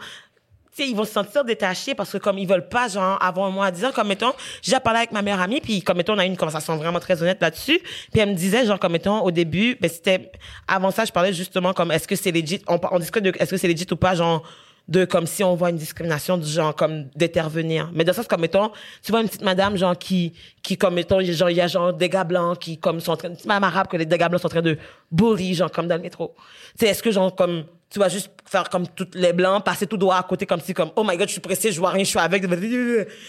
[0.86, 3.70] ils vont se sentir détachés parce que, comme, ils veulent pas, genre, avoir mot à
[3.70, 3.92] dire.
[3.92, 6.36] Comme, mettons, j'ai parlé avec ma meilleure amie, puis, comme, mettons, on a eu une
[6.36, 7.80] conversation vraiment très honnête là-dessus.
[8.12, 10.32] Puis, elle me disait, genre, comme, mettons, au début, ben, c'était,
[10.66, 13.56] avant ça, je parlais justement, comme, est-ce que c'est legit, on, discute de, est-ce que
[13.56, 14.42] c'est legit ou pas, genre,
[14.88, 17.90] de, comme, si on voit une discrimination, du genre, comme, d'intervenir.
[17.92, 18.70] Mais dans ça, c'est comme, mettons,
[19.02, 21.92] tu vois une petite madame, genre, qui, qui, comme, mettons, genre, il y a, genre,
[21.92, 24.28] des gars blancs qui, comme, sont en train, une petite madame arabe que les gars
[24.28, 24.78] blancs sont en train de
[25.12, 26.34] bully, genre, comme dans le métro.
[26.78, 29.96] Tu est-ce que, genre, comme, tu vas juste faire comme toutes les blancs, passer tout
[29.96, 32.04] droit à côté comme si, comme, oh my god, je suis pressé, je vois rien,
[32.04, 32.44] je suis avec.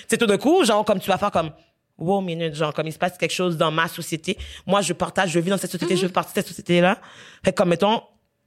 [0.08, 1.52] C'est tout d'un coup, genre, comme tu vas faire comme,
[1.98, 4.38] wow, minute, genre, comme il se passe quelque chose dans ma société.
[4.66, 6.98] Moi, je partage, je vis dans cette société, je fais partie de cette société-là.
[7.44, 8.02] Fait que, comme, mettons,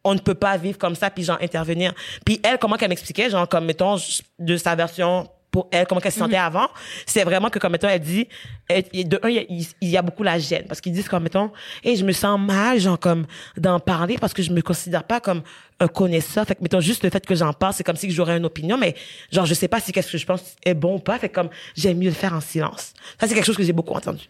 [0.04, 1.94] on ne peut pas vivre comme ça, puis genre, intervenir.
[2.24, 3.96] Puis elle, comment qu'elle m'expliquait, genre, comme, mettons,
[4.38, 6.66] de sa version pour elle, comment qu'elle se sentait avant,
[7.06, 8.26] c'est vraiment que, comme, mettons, elle dit,
[8.68, 11.52] elle- de un, il y, a, y beaucoup la gêne, parce qu'ils disent, comme, mettons,
[11.84, 13.26] et je me sens mal, genre, comme,
[13.58, 15.42] d'en parler, parce que je me considère pas comme
[15.78, 16.46] un connaisseur.
[16.46, 18.78] Fait que, mettons, juste le fait que j'en parle, c'est comme si j'aurais une opinion,
[18.78, 18.94] mais,
[19.30, 21.18] genre, je sais pas si qu'est-ce que je pense est bon ou pas.
[21.18, 22.94] Fait que, comme, j'aime mieux le faire en silence.
[23.20, 24.24] Ça, c'est quelque chose que j'ai beaucoup entendu.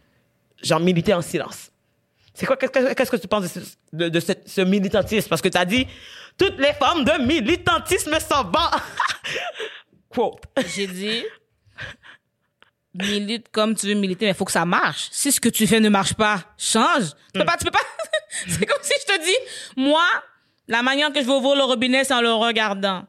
[0.61, 1.71] Genre, militer en silence.
[2.35, 3.61] C'est quoi, qu'est-ce que, tu penses de
[3.93, 5.29] ce, de, ce militantisme?
[5.29, 5.87] Parce que tu as dit,
[6.37, 8.81] toutes les formes de militantisme sont bonnes.
[10.13, 10.43] Quote.
[10.75, 11.25] J'ai dit,
[12.95, 15.09] milite comme tu veux militer, mais il faut que ça marche.
[15.11, 17.11] Si ce que tu fais ne marche pas, change.
[17.33, 17.79] Tu peux pas, tu peux pas.
[18.49, 19.37] c'est comme si je te dis,
[19.77, 20.05] moi,
[20.69, 23.05] la manière que je vais ouvrir le robinet, c'est en le regardant.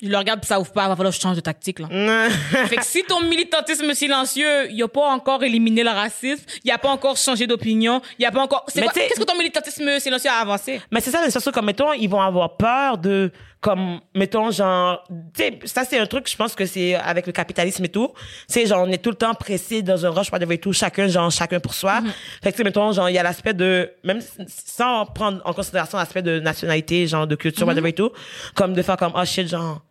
[0.00, 1.80] Je le regarde puis ça ouvre pas, il va falloir que je change de tactique,
[1.80, 1.88] là.
[2.68, 6.78] fait que si ton militantisme silencieux, il a pas encore éliminé le racisme, il a
[6.78, 10.30] pas encore changé d'opinion, il y a pas encore, c'est qu'est-ce que ton militantisme silencieux
[10.30, 10.80] a avancé?
[10.92, 15.02] Mais c'est ça, mais surtout comme, mettons, ils vont avoir peur de, comme, mettons, genre,
[15.34, 18.12] tu sais, ça, c'est un truc, je pense que c'est avec le capitalisme et tout.
[18.46, 21.08] C'est genre, on est tout le temps pressé dans un rush, whatever et tout, chacun,
[21.08, 22.00] genre, chacun pour soi.
[22.42, 25.52] Fait que, tu sais, mettons, genre, il y a l'aspect de, même sans prendre en
[25.52, 28.12] considération l'aspect de nationalité, genre, de culture, whatever et tout,
[28.54, 29.82] comme de faire comme, oh shit, genre,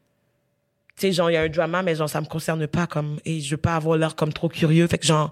[0.96, 3.20] tu sais, genre, il y a un drama, mais genre, ça me concerne pas, comme,
[3.26, 4.88] et je veux pas avoir l'air comme trop curieux.
[4.88, 5.32] Fait que, genre,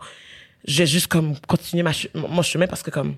[0.67, 3.15] je vais juste, comme, continuer ma, mon chemin parce que, comme,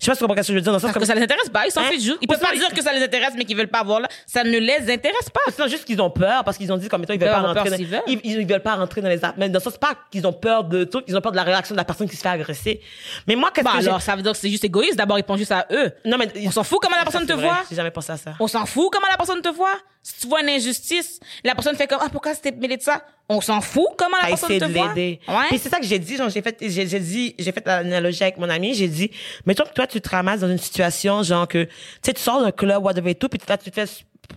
[0.00, 1.00] je sais pas si tu comprends ce que je veux dire dans le sens Parce
[1.04, 1.84] que ça les intéresse pas, ils s'en Hein?
[1.90, 2.18] fichent juste.
[2.20, 4.08] Ils peuvent pas dire que ça les intéresse, mais qu'ils veulent pas avoir là.
[4.26, 5.40] Ça ne les intéresse pas.
[5.50, 7.54] C'est juste qu'ils ont peur parce qu'ils ont dit comme mettons ils veulent pas rentrer
[7.62, 8.02] peur dans, s'ils veulent.
[8.06, 10.32] ils, ils veulent pas rentrer dans les app- mais dans ça c'est pas qu'ils ont
[10.32, 12.28] peur de trucs ils ont peur de la réaction de la personne qui se fait
[12.28, 12.80] agresser
[13.26, 14.96] mais moi qu'est-ce Bah que j'ai- alors, ça veut dire que c'est juste égoïste.
[14.96, 15.90] D'abord, ils pensent juste à eux.
[16.04, 17.58] non mais On s'en fout comment la personne te voit.
[17.68, 19.74] j'ai jamais pensé à ça On s'en fout comment la personne te voit.
[20.02, 23.02] Si tu vois une injustice, la personne fait comme, ah, pourquoi c'était mêlé de ça?
[23.28, 24.88] On s'en fout comment la à personne essayer te de voit.
[24.94, 25.20] l'aider.
[25.28, 25.34] Ouais.
[25.48, 28.22] Puis c'est ça que j'ai dit, genre j'ai fait j'ai j'ai dit j'ai fait l'analogie
[28.22, 29.10] avec mon ami, j'ai dit
[29.44, 31.70] mettons que toi tu te ramasses dans une situation genre que tu
[32.02, 33.84] sais tu sors d'un club whatever et tout puis là tu te fais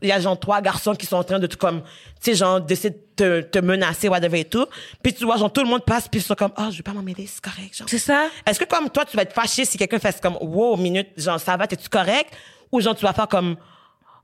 [0.01, 1.87] il y a genre trois garçons qui sont en train de te comme tu
[2.31, 4.65] sais genre d'essayer de te, te menacer whatever et tout
[5.01, 6.83] puis tu vois genre tout le monde passe puis ils sont comme ah je vais
[6.83, 8.27] pas m'en mêler c'est correct genre C'est ça.
[8.45, 11.39] est-ce que comme toi tu vas être fâché si quelqu'un fait comme wow minute genre
[11.39, 12.33] ça va t'es-tu correct?
[12.73, 13.55] Ou genre tu vas faire comme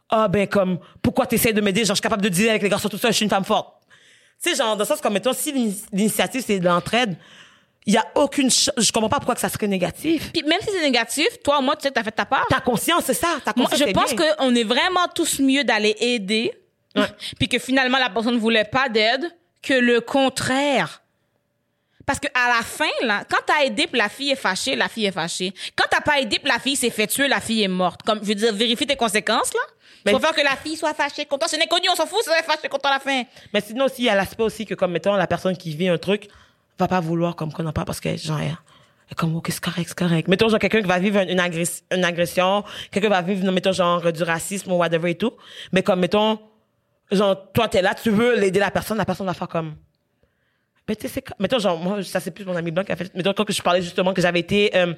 [0.09, 1.81] ah ben comme pourquoi t'essayes de m'aider?
[1.81, 3.45] Genre je suis capable de dire avec les garçons tout ça je suis une femme
[3.45, 3.73] forte
[4.41, 7.17] tu sais, genre, dans le sens comme, mettons, si l'ini- l'initiative, c'est de l'entraide,
[7.87, 10.31] il y a aucune Je comprends pas pourquoi que ça serait négatif.
[10.31, 12.45] Puis même si c'est négatif, toi, moi, tu sais que t'as fait ta part.
[12.47, 13.39] Ta conscience, c'est ça.
[13.43, 14.35] Ta Moi, conscience, je pense bien.
[14.35, 16.53] qu'on est vraiment tous mieux d'aller aider,
[17.39, 19.25] puis que finalement la personne ne voulait pas d'aide,
[19.63, 21.01] que le contraire.
[22.05, 24.87] Parce que à la fin, là, quand t'as aidé puis la fille est fâchée, la
[24.87, 25.51] fille est fâchée.
[25.75, 28.03] Quand t'as pas aidé puis la fille s'est fait tuer, la fille est morte.
[28.03, 29.59] Comme, je veux dire, vérifie tes conséquences, là.
[30.07, 31.47] Mais- Faut faire que la fille soit fâchée, content.
[31.47, 33.23] Ce n'est connu, on s'en fout, si elle est fâchée, content à la fin.
[33.53, 35.87] Mais sinon aussi, il y a l'aspect aussi que, comme, mettons, la personne qui vit
[35.89, 36.27] un truc
[36.79, 39.87] va pas vouloir, comme, qu'on en parle parce que, genre, est comme, ok, c'est correct,
[39.87, 40.27] c'est correct.
[40.27, 43.71] Mettons, genre, quelqu'un qui va vivre une, une, agress- une agression, quelqu'un va vivre, mettons,
[43.71, 45.33] genre, du racisme ou whatever et tout.
[45.71, 46.39] Mais comme, mettons,
[47.11, 49.75] genre, toi, t'es là, tu veux l'aider la personne, la personne va faire comme,
[50.87, 52.95] Ben, tu sais, c'est mettons, genre, moi, ça, c'est plus mon ami blanc qui a
[52.95, 53.13] fait.
[53.15, 54.93] Mettons, quand je parlais justement que j'avais été euh,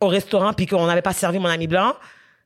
[0.00, 1.94] au restaurant puis qu'on n'avait pas servi mon ami blanc,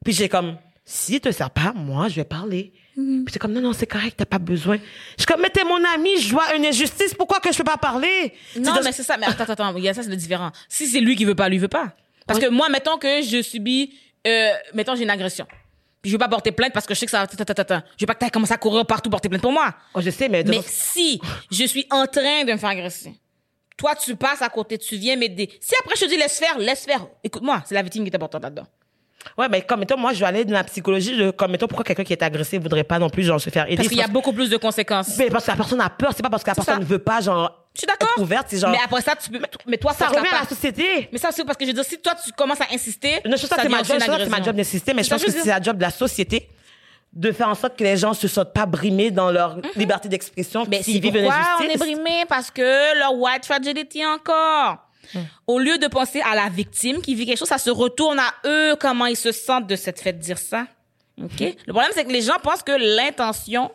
[0.05, 0.57] puis j'ai comme,
[0.91, 2.73] s'il te sert pas, moi, je vais parler.
[2.95, 4.77] Puis c'est comme, non, non, c'est correct, t'as pas besoin.
[5.17, 7.65] Je suis comme, mais t'es mon ami, je vois une injustice, pourquoi que je peux
[7.65, 8.35] pas parler?
[8.59, 9.17] Non, mais c'est ça.
[9.17, 9.77] Mais attends, attends.
[9.77, 10.51] Il y a ça, c'est le différent.
[10.69, 11.95] Si c'est lui qui veut pas, lui veut pas.
[12.27, 12.47] Parce Oui.
[12.47, 13.95] que moi, mettons que je subis
[14.27, 15.47] euh, mettons, j'ai une agression.
[16.03, 17.27] Puis je veux pas porter plainte parce que je sais que ça va...
[17.27, 17.85] ta, ta, ta.
[17.97, 19.75] Je veux pas que tu commencer à courir partout porter plainte pour moi.
[19.95, 20.43] Oh, je sais, mais...
[20.45, 23.15] Mais si je suis en train de me faire agresser,
[23.77, 25.51] toi, tu passes à côté, tu viens m'aider.
[25.61, 27.07] Si après je te dis laisse faire, laisse faire.
[27.25, 28.67] Écoute-moi, c'est la victime qui est importante là-dedans.
[29.37, 31.85] Ouais, mais comme mettons, moi, je vais aller dans la psychologie, je, comme mettons, pourquoi
[31.85, 33.77] quelqu'un qui est agressé voudrait pas non plus, genre, se faire aider?
[33.77, 35.17] Parce qu'il y a beaucoup plus de conséquences.
[35.19, 36.81] Mais parce que la personne a peur, c'est pas parce que la personne ça.
[36.81, 38.09] ne veut pas, genre, Je suis d'accord.
[38.17, 39.39] être ouverte, c'est genre, Mais après ça, tu peux.
[39.67, 41.09] Mais toi, ça ça revient à la société.
[41.13, 43.21] Mais ça, c'est parce que je veux dire, si toi, tu commences à insister.
[43.27, 45.21] Non, je sais pas, ça c'est ma job, c'est ma job d'insister, mais je pense
[45.21, 46.49] ça que c'est la job de la société
[47.13, 50.65] de faire en sorte que les gens se sentent pas brimés dans leur liberté d'expression,
[50.71, 51.81] Mais c'est vivent une pourquoi on est injustice.
[51.81, 54.79] brimé parce que leur white fragility encore.
[55.47, 58.33] Au lieu de penser à la victime qui vit quelque chose, ça se retourne à
[58.47, 60.67] eux, comment ils se sentent de cette fait dire ça.
[61.23, 61.41] OK?
[61.41, 63.71] Le problème, c'est que les gens pensent que l'intention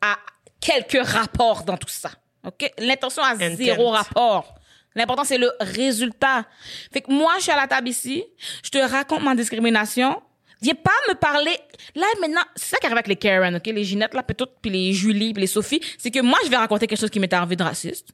[0.00, 0.16] a
[0.60, 2.10] quelques rapports dans tout ça.
[2.44, 2.70] OK?
[2.78, 3.56] L'intention a Intent.
[3.56, 4.54] zéro rapport.
[4.94, 6.44] L'important, c'est le résultat.
[6.92, 8.24] Fait que moi, je suis à la table ici,
[8.64, 10.20] je te raconte ma discrimination.
[10.60, 11.56] Viens pas me parler.
[11.94, 13.66] Là, maintenant, c'est ça qui arrive avec les Karen, OK?
[13.66, 15.80] Les Ginette, là, peut-être, puis les Julie, puis les Sophie.
[15.98, 18.08] C'est que moi, je vais raconter quelque chose qui m'est arrivé de raciste.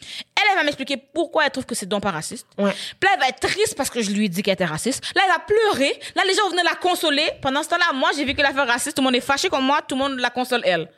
[0.00, 2.46] Elle, elle va m'expliquer pourquoi elle trouve que c'est donc pas raciste.
[2.56, 2.72] Ouais.
[2.72, 5.04] Puis là, elle va être triste parce que je lui ai dit qu'elle était raciste.
[5.14, 5.98] Là, elle va pleurer.
[6.14, 7.28] Là, les gens venaient la consoler.
[7.42, 9.64] Pendant ce temps-là, moi, j'ai vu que l'affaire raciste, tout le monde est fâché comme
[9.64, 10.88] moi, tout le monde la console, elle.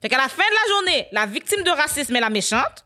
[0.00, 2.84] Fait qu'à la fin de la journée, la victime de racisme est la méchante.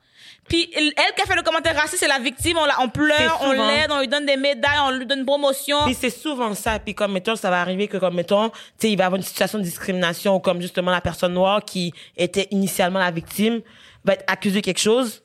[0.49, 2.57] Puis elle qui a fait le commentaire raciste, c'est la victime.
[2.57, 5.27] On, la, on pleure, on l'aide, on lui donne des médailles, on lui donne une
[5.27, 5.85] promotion.
[5.85, 6.79] Puis c'est souvent ça.
[6.79, 9.19] Puis comme, mettons, ça va arriver que, comme, mettons, tu sais, il va y avoir
[9.19, 13.61] une situation de discrimination ou comme, justement, la personne noire qui était initialement la victime
[14.05, 15.23] va être accusée de quelque chose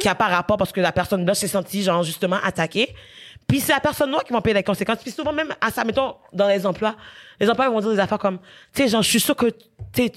[0.00, 2.94] qui a pas rapport parce que la personne blanche s'est sentie, genre, justement, attaquée.
[3.46, 4.98] Puis c'est la personne noire qui va payer les conséquences.
[5.02, 6.96] Puis souvent, même à ça, mettons, dans les emplois,
[7.40, 8.38] les emplois vont dire des affaires comme,
[8.72, 9.46] tu sais, genre, je suis sûr que,
[9.92, 10.10] tu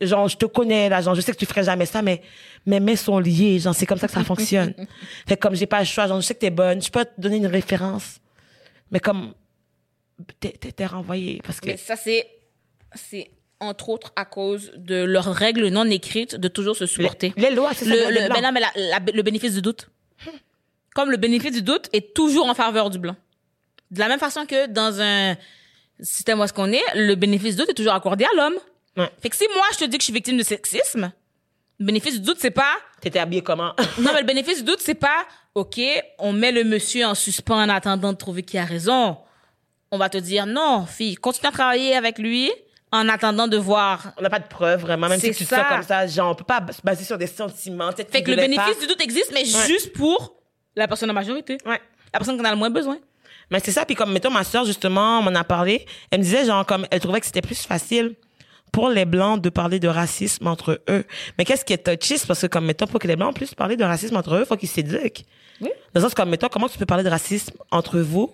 [0.00, 2.22] genre, je te connais, là, genre, je sais que tu ferais jamais ça, mais
[2.66, 4.74] mes mains sont liées, genre, c'est comme ça que ça fonctionne.
[5.26, 7.20] fait comme j'ai pas le choix, genre, je sais que t'es bonne, je peux te
[7.20, 8.20] donner une référence.
[8.90, 9.34] Mais comme,
[10.38, 12.26] t'es, t'es, t'es renvoyé parce que, Mais ça, c'est,
[12.94, 17.32] c'est entre autres à cause de leurs règles non écrites de toujours se supporter.
[17.36, 19.88] les lois, c'est ça, le, le, ben non, mais la- la- le bénéfice du doute.
[20.94, 23.16] Comme le bénéfice du doute est toujours en faveur du blanc.
[23.90, 25.36] De la même façon que dans un
[26.00, 28.54] système où est-ce qu'on est, le bénéfice du doute est toujours accordé à l'homme.
[28.96, 29.10] Ouais.
[29.20, 31.12] Fait que si moi, je te dis que je suis victime de sexisme,
[31.78, 33.72] le bénéfice du doute, c'est pas, T'étais habillé comment?
[33.98, 35.80] non, mais le bénéfice du doute, c'est pas, OK,
[36.18, 39.16] on met le monsieur en suspens en attendant de trouver qui a raison.
[39.90, 42.50] On va te dire, non, fille, continue à travailler avec lui
[42.92, 44.12] en attendant de voir.
[44.18, 45.64] On n'a pas de preuves, vraiment, même si tu te ça.
[45.64, 47.90] comme ça, genre, on peut pas se baser sur des sentiments.
[47.92, 48.80] Fait que le bénéfice pas.
[48.80, 49.66] du doute existe, mais Ouais.
[49.66, 50.34] juste pour
[50.76, 51.58] la personne en majorité.
[51.66, 51.80] Ouais.
[52.12, 52.98] La personne qui en a le moins besoin.
[53.50, 56.44] Mais c'est ça, puis comme, mettons, ma soeur, justement, m'en a parlé, elle me disait,
[56.44, 58.14] genre, comme, elle trouvait que c'était plus facile
[58.72, 61.04] pour les Blancs de parler de racisme entre eux.
[61.36, 63.54] Mais qu'est-ce qui est touchy, c'est parce que, comme, mettons, pour que les Blancs puissent
[63.54, 65.24] parler de racisme entre eux, faut qu'ils s'éduquent.
[65.60, 65.70] Oui.
[65.92, 68.32] Dans le sens, comme, mettons, comment tu peux parler de racisme entre vous,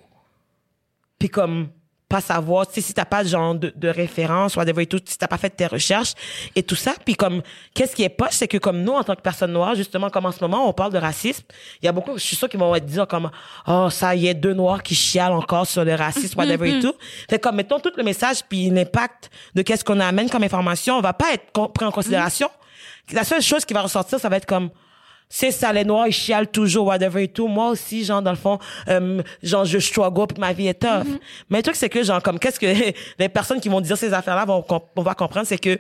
[1.19, 1.69] puis comme,
[2.09, 5.38] pas savoir, si t'as pas genre de, de référence, whatever et tout, si t'as pas
[5.38, 6.12] fait tes recherches
[6.55, 6.95] et tout ça.
[7.05, 7.42] Puis comme,
[7.75, 10.27] qu'est-ce qui est poche, c'est que comme nous, en tant que personnes noires, justement, comme
[10.27, 11.45] en ce moment, on parle de racisme,
[11.83, 13.31] il y a beaucoup, je suis sûre qu'ils vont être dire comme,
[13.66, 16.95] oh, ça y est, deux noirs qui chialent encore sur le racisme, whatever et tout.
[17.29, 21.01] Fait comme, mettons tout le message puis l'impact de qu'est-ce qu'on amène comme information, on
[21.01, 22.49] va pas être pris en considération.
[23.12, 24.71] La seule chose qui va ressortir, ça va être comme,
[25.29, 27.49] c'est ça, les noirs, ils chialent toujours, whatever et tout.
[27.49, 28.59] Moi aussi, genre, dans le fond,
[28.89, 31.07] euh, genre, je struggle puis ma vie est tough.
[31.51, 32.67] Mais le truc, c'est que, genre, comme, qu'est-ce que
[33.19, 35.79] les personnes qui vont dire ces affaires-là vont, comp- on va comprendre, c'est que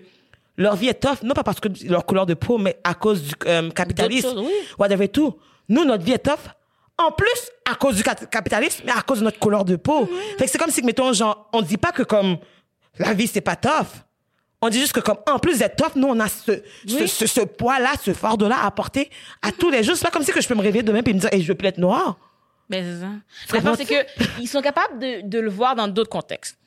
[0.56, 3.22] leur vie est tough, non pas parce que leur couleur de peau, mais à cause
[3.22, 4.68] du euh, capitalisme, D'autres choses, oui.
[4.78, 5.36] whatever et tout.
[5.68, 6.50] Nous, notre vie est tough.
[6.98, 10.08] En plus, à cause du cap- capitalisme, mais à cause de notre couleur de peau.
[10.38, 12.38] Fait que c'est comme si, mettons, genre, on dit pas que comme,
[12.98, 13.86] la vie, c'est pas tough.
[14.62, 17.26] On dit juste que comme, en plus d'être tough, nous, on a ce, ce, ce,
[17.26, 19.10] ce poids-là, ce fardeau-là à porter
[19.42, 19.96] à tous les jours.
[19.96, 21.48] C'est pas comme si que je peux me réveiller demain et me dire, hey, je
[21.48, 22.18] veux plus être noir.
[22.68, 23.74] Ben, c'est ça.
[23.76, 26.58] C'est que ils sont capables de, de le voir dans d'autres contextes.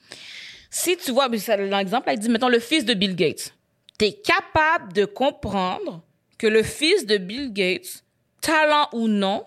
[0.69, 3.53] Si tu vois, l'exemple, là, il dit, mettons, le fils de Bill Gates.
[3.97, 6.01] T'es capable de comprendre
[6.37, 8.03] que le fils de Bill Gates,
[8.39, 9.45] talent ou non,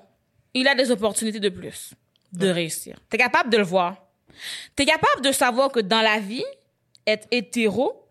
[0.52, 1.92] il a des opportunités de plus
[2.32, 2.96] de réussir.
[3.08, 3.96] T'es capable de le voir.
[4.74, 6.44] T'es capable de savoir que dans la vie,
[7.06, 8.01] être hétéro,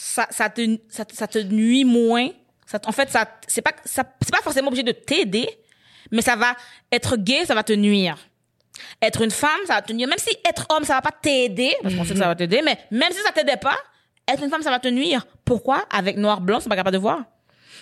[0.00, 2.28] ça, ça, te, ça, te- ça te nuit moins.
[2.66, 5.48] Ça, en fait, ça, c'est pas, ça, c'est pas forcément obligé de t'aider,
[6.12, 6.54] mais ça va
[6.92, 8.16] être gay, ça va te nuire.
[9.02, 10.06] Être une femme, ça va te nuire.
[10.06, 12.62] Même si être homme, ça va pas t'aider, parce qu'on sait que ça va t'aider,
[12.64, 13.76] mais même si ça t'aidait pas,
[14.28, 15.26] être une femme, ça va te nuire.
[15.44, 15.84] Pourquoi?
[15.90, 17.24] Avec noir, blanc, c'est pas capable de voir.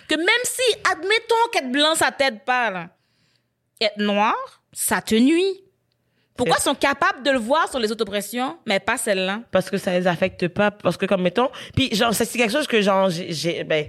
[0.09, 2.89] Que même si, admettons qu'être blanc, ça t'aide pas, là.
[3.79, 4.35] Être noir,
[4.73, 5.61] ça te nuit.
[6.37, 9.41] Pourquoi sont capables de le voir sur les autres oppressions, mais pas celle-là?
[9.51, 12.67] parce que ça les affecte pas parce que comme mettons puis genre c'est quelque chose
[12.67, 13.87] que genre j'ai ben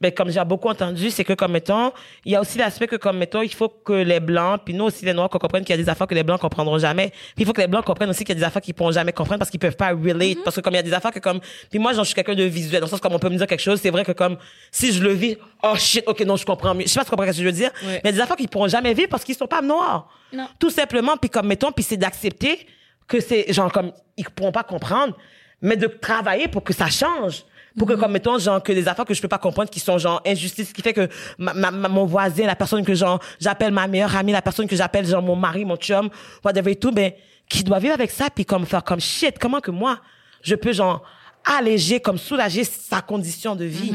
[0.00, 1.92] ben, comme j'ai beaucoup entendu, c'est que comme mettons,
[2.24, 4.84] il y a aussi l'aspect que comme mettons, il faut que les blancs, puis nous
[4.84, 7.10] aussi les noirs, qu'on comprenne qu'il y a des affaires que les blancs comprendront jamais.
[7.10, 8.92] Puis il faut que les blancs comprennent aussi qu'il y a des affaires qu'ils pourront
[8.92, 10.38] jamais comprendre parce qu'ils peuvent pas relate.
[10.44, 12.14] Parce que comme il y a des affaires que comme, puis moi, genre, je suis
[12.14, 14.04] quelqu'un de visuel, dans le sens comme on peut me dire quelque chose, c'est vrai
[14.04, 14.36] que comme,
[14.70, 16.84] si je le vis, oh shit, ok, non, je comprends mieux.
[16.84, 17.70] Je sais pas si tu comprends ce que je veux dire.
[17.82, 17.94] Ouais.
[17.94, 20.08] Mais il y a des affaires qu'ils pourront jamais vivre parce qu'ils sont pas noirs.
[20.32, 20.46] Non.
[20.58, 22.66] Tout simplement, puis comme mettons, puis c'est d'accepter
[23.08, 25.16] que c'est genre comme ils pourront pas comprendre,
[25.60, 27.44] mais de travailler pour que ça change.
[27.76, 29.98] Pour que, comme mettons, genre, que des affaires que je peux pas comprendre qui sont,
[29.98, 31.08] genre, injustice, qui fait que
[31.38, 34.68] ma, ma- ma- mon voisin, la personne que, genre, j'appelle ma meilleure amie, la personne
[34.68, 36.08] que j'appelle, genre, mon mari, mon chum,
[36.44, 37.10] whatever et tout, ben,
[37.48, 39.98] qui doit vivre avec ça, puis comme faire comme shit, comment que moi,
[40.42, 41.02] je peux, genre,
[41.44, 43.90] alléger, comme soulager sa condition de vie?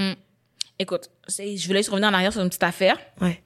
[0.81, 2.97] Écoute, je voulais juste revenir en arrière sur une petite affaire.
[3.19, 3.43] Ouais.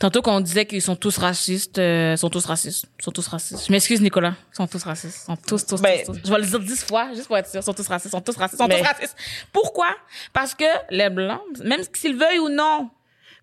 [0.00, 3.66] Tantôt qu'on disait qu'ils sont tous racistes, euh, sont tous racistes, sont tous racistes.
[3.66, 6.20] Je m'excuse Nicolas, ils sont tous racistes, sont tous, tous, Ben- tous, tous.
[6.24, 8.36] Je vais le dire dix fois, juste pour être sûr, sont tous racistes, sont tous
[8.36, 9.16] racistes, sont Mais- tous racistes.
[9.52, 9.86] Pourquoi?
[10.32, 12.90] Parce que les blancs, même s'ils veuillent ou non,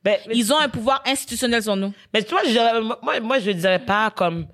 [0.04, 1.94] Ben, ils ont un pouvoir institutionnel sur nous.
[2.14, 4.48] Mais tu vois, je moi, moi, je dirais pas comme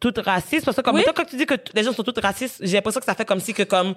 [0.00, 1.02] toute raciste, parce que comme Oui.
[1.02, 3.26] mettons, quand tu dis que les gens sont toutes racistes, j'ai l'impression que ça fait
[3.26, 3.94] comme si que comme,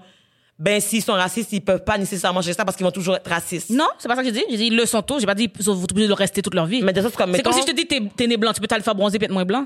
[0.60, 3.30] ben, s'ils sont racistes, ils peuvent pas nécessairement changer ça parce qu'ils vont toujours être
[3.30, 3.69] racistes.
[3.69, 4.43] Non, c'est pas ça que j'ai dit.
[4.50, 5.19] J'ai dit ils le sont tous.
[5.22, 6.82] J'ai pas dit ils sont obligés de le rester toute leur vie.
[6.82, 8.36] Mais de ça, c'est comme, c'est comme mettons- si je te dis t'es, t'es né
[8.38, 9.65] blanc, tu peux t'aller faire bronzer puis être moins blanc.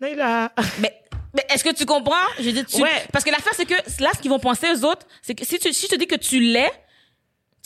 [0.00, 0.52] Naila.
[0.80, 0.92] Mais,
[1.34, 2.14] mais est-ce que tu comprends?
[2.38, 2.90] Je dis, tu, Ouais.
[3.12, 5.58] Parce que l'affaire, c'est que là, ce qu'ils vont penser aux autres, c'est que si,
[5.58, 6.70] tu, si je te dis que tu l'es,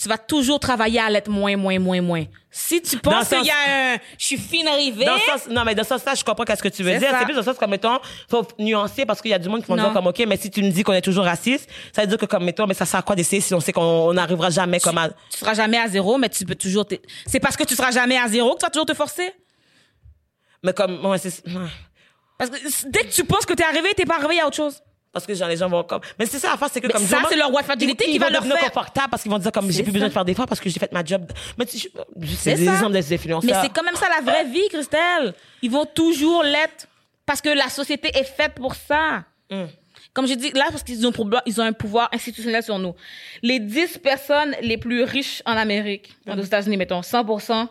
[0.01, 2.23] tu vas toujours travailler à l'être moins, moins, moins, moins.
[2.49, 5.03] Si tu penses le qu'il y a un, je suis fine arrivée.
[5.05, 7.09] Dans ce sens, non, mais dans ce sens-là, je comprends qu'est-ce que tu veux dire.
[7.19, 9.61] C'est plus dans ce sens comme, mettons, faut nuancer parce qu'il y a du monde
[9.61, 12.01] qui vont dire comme, OK, mais si tu me dis qu'on est toujours raciste, ça
[12.03, 13.81] veut dire que comme, mettons, mais ça sert à quoi d'essayer si on sait qu'on
[13.81, 16.85] on n'arrivera jamais comme à, tu seras jamais à zéro, mais tu peux toujours.
[16.87, 16.95] te-
[17.27, 19.31] C'est parce que tu seras jamais à zéro que tu vas toujours te forcer?
[20.63, 21.43] mais comme, ouais, c'est.
[22.37, 22.57] Parce que
[22.87, 24.81] dès que tu penses que t'es arrivé, t'es pas arrivé à autre chose.
[25.11, 26.01] Parce que genre, les gens vont comme.
[26.19, 27.03] Mais c'est ça, la face, c'est que Mais comme.
[27.05, 28.71] ça, c'est leur loi de fragilité qui va leur devenir faire.
[28.71, 30.79] confortables parce qu'ils vont dire comme j'ai plus besoin de faire d'efforts parce que j'ai
[30.79, 31.25] fait ma job.
[31.57, 31.87] Mais tu, je-
[32.35, 32.73] c'est des ça.
[32.73, 33.61] exemples des Mais influenceurs.
[33.63, 35.33] c'est quand même ça la vraie vie, Christelle.
[35.63, 36.87] Ils vont toujours l'être.
[37.25, 39.23] Parce que la société est faite pour ça.
[39.51, 39.65] Mm.
[40.13, 42.95] Comme j'ai dit, là, parce qu'ils ont, pouvoir- ils ont un pouvoir institutionnel sur nous.
[43.43, 46.39] Les 10 personnes les plus riches en Amérique, Mm.
[46.39, 47.67] aux États-Unis, mettons, 100%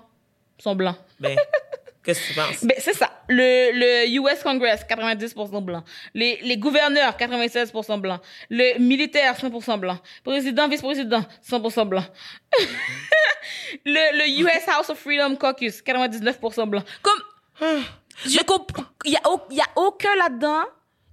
[0.58, 0.96] sont blancs.
[1.20, 1.36] Ben,
[2.08, 2.64] qu'est-ce que tu penses?
[2.64, 3.10] Ben, c'est ça.
[3.28, 5.84] Le, le US Congress, 90% blanc.
[6.14, 8.20] Les, les gouverneurs, 96% blancs.
[8.48, 9.98] Le militaire, 100% blanc.
[10.24, 12.04] Président, vice-président, 100% blanc.
[13.84, 16.82] le, le US House of Freedom Caucus, 99% blanc.
[17.02, 17.82] Comme,
[18.24, 20.64] je comprends, il y a, y a aucun là-dedans.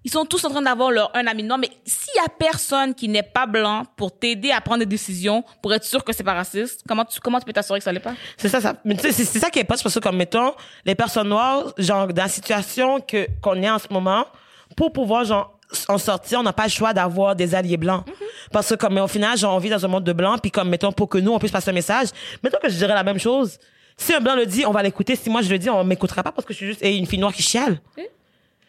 [0.06, 2.94] Ils sont tous en train d'avoir leur un ami noir, mais s'il y a personne
[2.94, 6.24] qui n'est pas blanc pour t'aider à prendre des décisions, pour être sûr que c'est
[6.24, 8.14] pas raciste, comment tu, comment tu peux t'assurer que ça l'est pas?
[8.38, 8.76] C'est ça.
[8.86, 10.54] Mais c'est c'est ça qui est pas, parce que comme, mettons,
[10.86, 14.26] les personnes noires, genre, dans la situation que, qu'on est en ce moment,
[14.78, 18.06] pour pouvoir, genre, en sortir, on n'a pas le choix d'avoir des alliés blancs.
[18.52, 20.70] Parce que, comme, au final, genre, on vit dans un monde de blancs, puis comme,
[20.70, 22.10] mettons, pour que nous, on puisse passer un message,
[22.44, 23.58] mettons que je dirais la même chose.
[23.98, 25.16] Si un blanc le dit, on va l'écouter.
[25.16, 27.18] Si moi, je le dis, on m'écoutera pas parce que je suis juste une fille
[27.18, 27.80] noire qui chiale.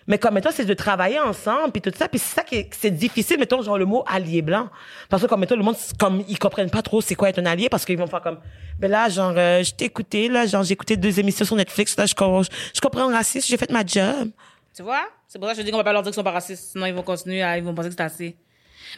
[0.09, 2.09] Mais comme, mettons, c'est de travailler ensemble, puis tout ça.
[2.09, 4.69] Puis c'est ça qui est, c'est difficile, mettons, genre, le mot allié blanc.
[5.09, 7.47] Parce que, comme, mettons, le monde, comme, ils comprennent pas trop c'est quoi être un
[7.47, 8.39] allié, parce qu'ils vont faire comme,
[8.79, 11.97] ben là, genre, euh, je t'ai écouté, là, genre, j'ai écouté deux émissions sur Netflix,
[11.97, 12.43] là, je, com-
[12.75, 14.31] je comprends le racisme, j'ai fait ma job.
[14.75, 15.07] Tu vois?
[15.27, 16.73] C'est pour ça que je dis qu'on va pas leur dire qu'ils sont pas racistes.
[16.73, 18.37] Sinon, ils vont continuer à, ils vont penser que c'est assez.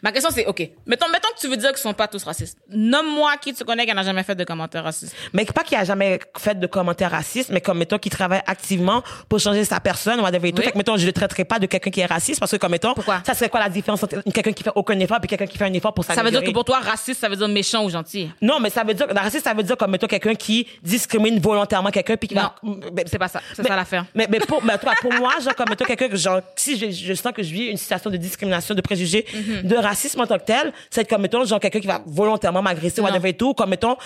[0.02, 0.68] Ma question, c'est, OK.
[0.86, 2.58] Mettons, mettons que tu veux dire qu'ils sont pas tous racistes.
[2.70, 5.14] Nomme-moi qui tu connais qui n'a jamais fait de commentaires racistes.
[5.32, 9.02] Mais pas qu'il a jamais fait de commentaires racistes, mais comme, mettons, qu'il travaille activement
[9.28, 10.58] pour changer sa personne, whatever et tout.
[10.58, 10.64] Oui.
[10.66, 12.70] Fait que, mettons, je le traiterai pas de quelqu'un qui est raciste, parce que, comme,
[12.72, 13.22] mettons, Pourquoi?
[13.26, 15.64] ça serait quoi la différence entre quelqu'un qui fait aucun effort et quelqu'un qui fait
[15.64, 16.46] un effort pour Ça veut dire s'améliorer?
[16.46, 18.30] que pour toi, raciste, ça veut dire méchant ou gentil.
[18.42, 21.90] Non, mais ça veut dire, raciste, ça veut dire comme, mettons, quelqu'un qui discrimine volontairement
[21.90, 23.40] quelqu'un puis qui va, ben, C'est pas ça.
[23.54, 24.04] C'est ça l'affaire.
[24.14, 26.90] Mais, mais pour, mais cas, pour moi, genre, comme mettons quelqu'un que, genre, si je,
[26.90, 29.62] je sens que je vis une situation de discrimination, de préjugés, Mhm.
[29.68, 33.00] de racisme en tant que tel, c'est comme, mettons, genre, quelqu'un qui va volontairement m'agresser,
[33.00, 33.08] Non.
[33.08, 33.96] whatever et tout, comme, mettons,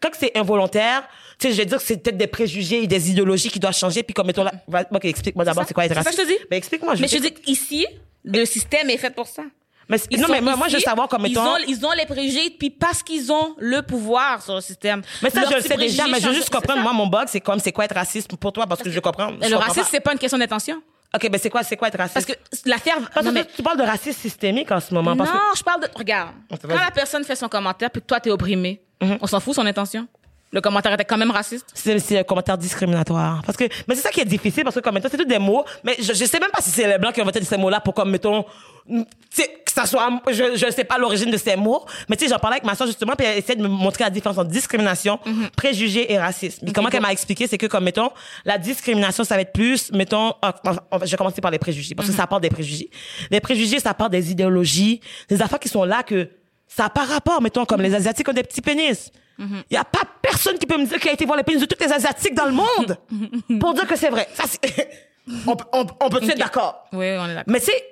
[0.00, 1.02] quand c'est involontaire,
[1.38, 3.76] tu sais, je vais dire que c'est peut-être des préjugés et des idéologies qui doivent
[3.76, 6.18] changer, puis comme, mettons, là, va- ok, explique-moi d'abord c'est quoi être C'est ça raciste.
[6.18, 6.46] que je te dis.
[6.50, 7.86] Ben, explique-moi, je Mais je te dis ici,
[8.24, 9.42] le système est fait pour ça.
[9.90, 11.56] Mais, Ils non, sont mais moi, moi, je veux ici, savoir, comme, ils mettons, ont,
[11.66, 15.00] ils ont les préjugés, puis parce qu'ils ont le pouvoir sur le système.
[15.22, 16.82] mais ça, leurs je le petits sais déjà, préjugés mais je veux changent- juste comprendre,
[16.82, 19.28] moi, mon bug, c'est comme, c'est quoi être raciste pour toi, parce que je comprends.
[19.28, 19.88] je Le comprends racisme, pas.
[19.90, 20.82] c'est pas une question d'intention.
[21.14, 22.14] Ok, ben c'est quoi, c'est quoi être raciste?
[22.14, 22.96] Parce que l'affaire.
[23.14, 25.16] Parce non, que mais- tu parles de racisme systémique en ce moment.
[25.16, 25.58] Parce non, que...
[25.58, 25.88] je parle de.
[25.94, 26.30] Regarde.
[26.50, 26.76] vas-y.
[26.76, 29.64] Quand la personne fait son commentaire, puis que toi, t'es opprimé, on s'en fout son
[29.66, 30.06] intention.
[30.50, 31.66] Le commentaire était quand même raciste.
[31.74, 33.42] C'est, un commentaire discriminatoire.
[33.44, 35.38] Parce que, mais c'est ça qui est difficile parce que, comme mettons, c'est tout des
[35.38, 37.58] mots, mais je, je sais même pas si c'est les blancs qui ont inventé ces
[37.58, 38.44] mots-là pour, comme, mettons,
[38.88, 42.24] tu sais, que ça soit, je, je sais pas l'origine de ces mots, mais tu
[42.24, 44.38] sais, j'en parlais avec ma soeur justement, puis elle essayait de me montrer la différence
[44.38, 45.18] entre discrimination,
[45.54, 46.64] préjugé et racisme.
[46.64, 48.08] Puis comment qu'elle m'a expliqué, c'est que, comme, mettons,
[48.46, 51.94] la discrimination, ça va être plus, mettons, on va- je vais commencer par les préjugés,
[51.94, 52.88] parce que ça part des préjugés.
[53.30, 56.30] Les préjugés, ça part des idéologies, des affaires qui sont là que,
[56.68, 59.10] Ça n'a pas rapport, mettons, comme les Asiatiques ont des petits pénis.
[59.38, 61.60] Il n'y a pas personne qui peut me dire qu'il a été voir les pénis
[61.60, 62.98] de tous les Asiatiques dans le monde
[63.60, 64.28] pour dire que c'est vrai.
[64.34, 64.88] Ça, c'est-
[65.46, 66.38] on, peut- on, on peut être Ok.
[66.38, 66.84] d'accord.
[66.92, 67.44] Oui, on est d'accord.
[67.46, 67.84] Mais c'est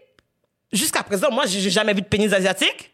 [0.72, 2.92] jusqu'à présent, moi, j'ai jamais vu de pénis asiatique,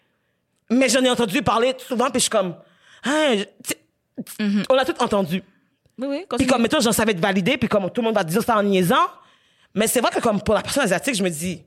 [0.71, 2.55] mais j'en ai entendu parler souvent, puis je suis comme,
[3.05, 3.79] hein, sais,
[4.69, 5.43] on l'a tout entendu.
[5.99, 8.25] Oui, oui, Puis comme, mettons, j'en savais être validé, puis comme tout le monde va
[8.25, 9.09] dire ça en niaisant,
[9.75, 11.63] mais c'est vrai que comme pour la personne asiatique, je me dis,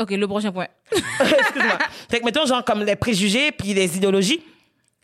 [0.00, 0.66] Ok, le prochain point.
[0.92, 1.78] excuse-moi.
[2.10, 4.42] fait que, mettons, genre, comme les préjugés, puis les idéologies,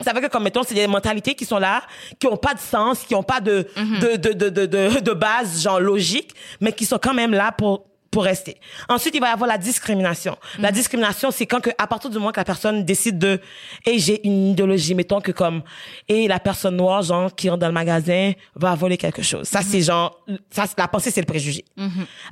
[0.00, 1.82] ça fait que, comme, mettons, c'est des mentalités qui sont là,
[2.18, 5.12] qui ont pas de sens, qui ont pas de, de, de, de, de, de, de
[5.12, 8.60] base, genre, logique, mais qui sont quand même là pour, pour rester.
[8.90, 10.36] Ensuite, il va y avoir la discrimination.
[10.58, 13.40] La discrimination, c'est quand que, à partir du moment que la personne décide de,
[13.86, 15.62] et j'ai une idéologie, mettons que comme,
[16.08, 19.48] et la personne noire, genre, qui rentre dans le magasin, va voler quelque chose.
[19.48, 21.64] Ça, c'est genre, ça, la pensée, c'est le préjugé.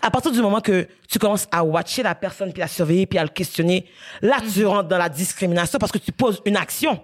[0.03, 3.19] À partir du moment que tu commences à watcher la personne, puis à surveiller, puis
[3.19, 3.87] à le questionner,
[4.21, 7.03] là, tu rentres dans la discrimination parce que tu poses une action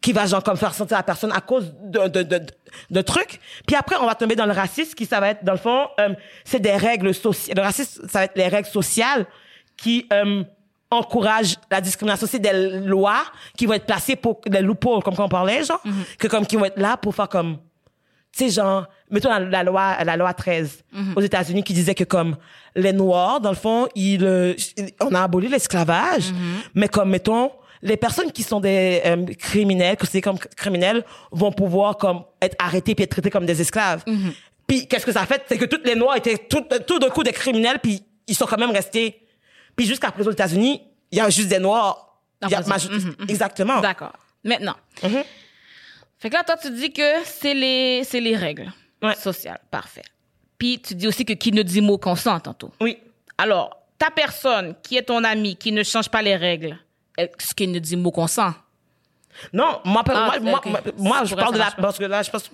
[0.00, 2.46] qui va, genre, comme faire sentir la personne à cause de, de, de, de,
[2.90, 3.40] de trucs.
[3.66, 5.88] Puis après, on va tomber dans le racisme, qui, ça va être, dans le fond,
[5.98, 6.10] euh,
[6.44, 7.56] c'est des règles sociales.
[7.56, 9.26] Le racisme, ça va être les règles sociales
[9.76, 10.42] qui, euh,
[10.90, 12.26] encouragent la discrimination.
[12.30, 13.24] C'est des lois
[13.56, 15.82] qui vont être placées pour, des loopholes, comme on parlait, genre,
[16.18, 17.58] que comme, qui vont être là pour faire comme,
[18.32, 20.84] tu sais, genre, mettons la, la loi, la loi 13
[21.16, 22.36] aux États-Unis qui disait que comme
[22.74, 24.54] les Noirs, dans le fond, ils, euh,
[25.00, 26.32] on a aboli l'esclavage,
[26.74, 27.50] mais comme, mettons,
[27.82, 32.94] les personnes qui sont des euh, criminels, considérés comme criminels, vont pouvoir comme être arrêtés
[32.94, 34.02] puis être traités comme des esclaves.
[34.66, 35.44] Puis qu'est-ce que ça a fait?
[35.48, 38.46] C'est que tous les Noirs étaient tout, tout d'un coup des criminels, puis ils sont
[38.46, 39.26] quand même restés.
[39.76, 42.02] Puis jusqu'à présent aux États-Unis, il y a juste des Noirs.
[42.42, 42.70] En Il y a prison.
[42.70, 43.26] major- Mhm, mhm.
[43.28, 43.80] Exactement.
[43.80, 44.12] D'accord.
[44.44, 44.74] Maintenant.
[45.02, 45.22] Mhm.
[46.18, 49.14] Fait que là, toi, tu dis que c'est les, c'est les règles Ouais.
[49.14, 49.60] sociales.
[49.70, 50.02] Parfait.
[50.58, 52.72] Puis tu dis aussi que qui ne dit mot consent tantôt.
[52.80, 52.98] Oui.
[53.38, 56.78] Alors, ta personne qui est ton ami, qui ne change pas les règles,
[57.18, 58.52] est-ce qu'il ne dit mot consent?
[59.52, 60.38] Non, moi, Ah,
[60.96, 62.50] moi, je parle de la, parce que là, je pense,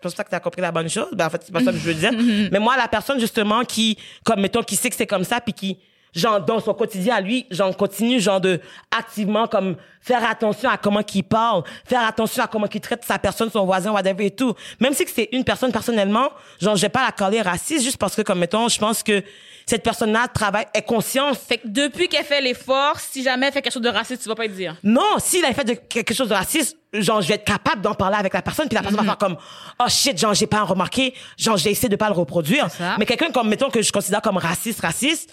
[0.00, 1.08] pense pas que tu as compris la bonne chose.
[1.12, 2.12] Ben, en fait, c'est pas ça que je veux dire.
[2.52, 5.52] Mais moi, la personne, justement, qui, comme, mettons, qui sait que c'est comme ça, puis
[5.52, 5.78] qui,
[6.14, 10.76] genre, dans son quotidien à lui, genre, continue, genre, de, activement, comme, faire attention à
[10.76, 14.30] comment qu'il parle, faire attention à comment qu'il traite sa personne, son voisin, whatever et
[14.30, 14.54] tout.
[14.80, 16.30] Même si c'est une personne, personnellement,
[16.60, 19.22] genre, je vais pas la caler raciste juste parce que, comme, mettons, je pense que
[19.66, 23.62] cette personne-là travaille, est consciente Fait que depuis qu'elle fait l'effort, si jamais elle fait
[23.62, 24.74] quelque chose de raciste, tu vas pas lui dire.
[24.82, 27.94] non, s'il a fait de, quelque chose de raciste, genre, je vais être capable d'en
[27.94, 29.36] parler avec la personne, puis la personne va faire comme,
[29.78, 32.66] oh shit, genre, j'ai pas remarqué, genre, j'ai essayé de pas le reproduire.
[32.98, 35.32] Mais quelqu'un comme, mettons, que je considère comme raciste, raciste,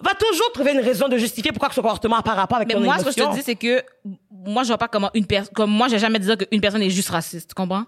[0.00, 2.68] va toujours trouver une raison de justifier pourquoi que son comportement a pas rapport avec
[2.68, 3.82] Mais ton moi, ce que je te dis, c'est que
[4.30, 6.90] moi, je vois pas comment une personne, comme moi, j'ai jamais dit qu'une personne est
[6.90, 7.48] juste raciste.
[7.48, 7.84] Tu comprends?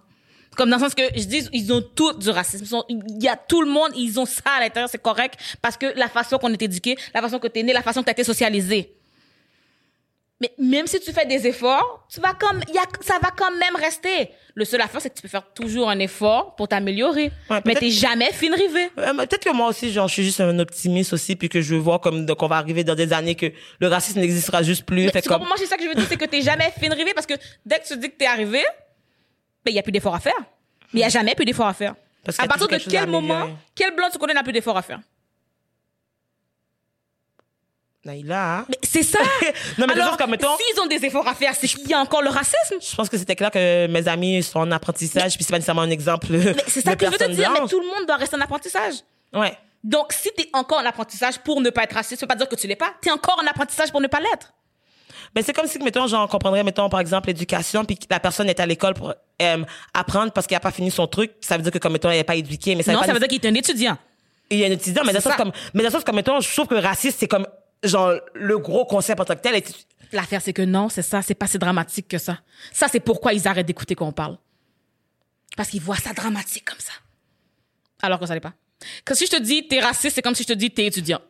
[0.56, 2.64] Comme dans le sens que je dis, ils ont tous du racisme.
[2.88, 5.38] Il y a tout le monde, ils ont ça à l'intérieur, c'est correct.
[5.60, 8.06] Parce que la façon qu'on est éduqué, la façon que t'es né, la façon que
[8.06, 8.97] t'as été socialisé.
[10.40, 13.30] Mais même si tu fais des efforts, tu vas comme, il y a, ça va
[13.36, 14.30] quand même rester.
[14.54, 17.32] Le seul affaire, c'est que tu peux faire toujours un effort pour t'améliorer.
[17.50, 18.88] Ouais, mais t'es jamais fin rivé.
[18.98, 21.74] Euh, Peut-être que moi aussi, genre, je suis juste un optimiste aussi, puis que je
[21.74, 23.46] vois comme de- qu'on va arriver dans des années que
[23.80, 25.06] le racisme n'existera juste plus.
[25.06, 26.70] Mais Fait tu comme, moi, c'est ça que je veux dire, c'est que t'es jamais
[26.80, 27.34] fin rivé parce que
[27.66, 28.62] dès que tu dis que t'es arrivé,
[29.64, 30.38] ben, il y a plus d'efforts à faire.
[30.92, 31.94] Mais il y a jamais plus d'efforts à faire.
[32.24, 35.00] Parce à partir de quel moment, quel blanc tu connais n'a plus d'efforts à faire?
[38.08, 38.64] Naïla?
[38.68, 39.18] Mais c'est ça!
[39.78, 41.98] Non, mais Alors, comme, mettons- s'ils ont des efforts à faire, c'est qu'il y a
[42.00, 42.76] encore le racisme.
[42.80, 45.82] Je pense que c'était clair que mes amis sont en apprentissage, puis c'est pas nécessairement
[45.82, 48.16] un exemple Mais c'est ça que je veux te dire, mais tout le monde doit
[48.16, 48.94] rester en apprentissage.
[49.32, 49.56] Ouais.
[49.84, 52.48] Donc, si t'es encore en apprentissage pour ne pas être raciste, ça veut pas dire
[52.48, 52.92] que tu l'es pas.
[53.00, 54.52] T'es encore en apprentissage pour ne pas l'être.
[55.34, 58.48] Ben, c'est comme si, mettons, j'en comprendrais, mettons, par exemple, l'éducation, puis que la personne
[58.48, 61.32] est à l'école pour euh, apprendre parce qu'elle a pas fini son truc.
[61.42, 62.74] Ça veut dire que, comme, mettons, elle n'est pas éduquée.
[62.74, 63.96] Mais ça non, veut pas ça veut dire qu'il est un étudiant.
[64.50, 65.42] Il a un étudiant, mais dans le C'est sens ça.
[65.42, 67.46] comme, mais dans le sens comme, mettons, je trouve que raciste, c'est comme,
[67.82, 69.54] genre, le gros concept en tant que tel.
[69.56, 69.72] Et tu-
[70.12, 72.38] L'affaire, c'est que non, c'est ça, c'est pas si dramatique que ça.
[72.72, 74.38] Ça, c'est pourquoi ils arrêtent d'écouter qu'on parle.
[75.56, 76.92] Parce qu'ils voient ça dramatique comme ça.
[78.00, 78.54] Alors que ça l'est pas.
[79.04, 81.20] Que si je te dis t'es raciste, c'est comme si je te dis t'es étudiant.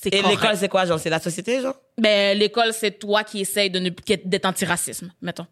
[0.00, 1.74] C'est Et l'école, c'est quoi, genre, c'est la société, genre?
[1.96, 3.90] Ben, l'école, c'est toi qui essayes de ne,
[4.24, 5.46] d'être anti-racisme, mettons.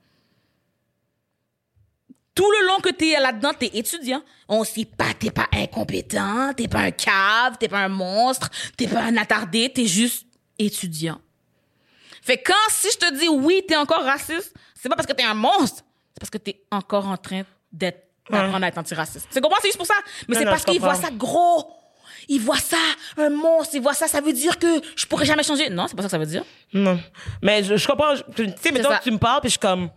[2.37, 4.23] Tout le long que t'es là-dedans, t'es étudiant.
[4.47, 8.87] On sait pas, t'es pas incompétent, t'es pas un cave, t'es pas un monstre, t'es
[8.87, 10.27] pas un attardé, t'es juste
[10.59, 11.19] étudiant.
[12.21, 15.25] Fait quand, si je te dis oui, t'es encore raciste, c'est pas parce que t'es
[15.25, 15.83] un monstre,
[16.13, 19.29] c'est parce que t'es encore en train d'être, d'apprendre à être antiraciste.
[19.31, 19.59] C'est comprends?
[19.63, 19.95] C'est juste pour ça.
[20.29, 21.73] Mais c'est parce qu'ils voient ça gros.
[22.29, 22.77] Ils voient ça,
[23.17, 25.71] un monstre, ils voient ça, ça veut dire que je pourrais jamais changer.
[25.71, 26.45] Non, c'est pas ça que ça veut dire.
[26.73, 27.01] Non.
[27.41, 28.15] Mais je, je comprends.
[28.35, 29.91] Tu sais, mettons que tu me parles, puis je suis comme,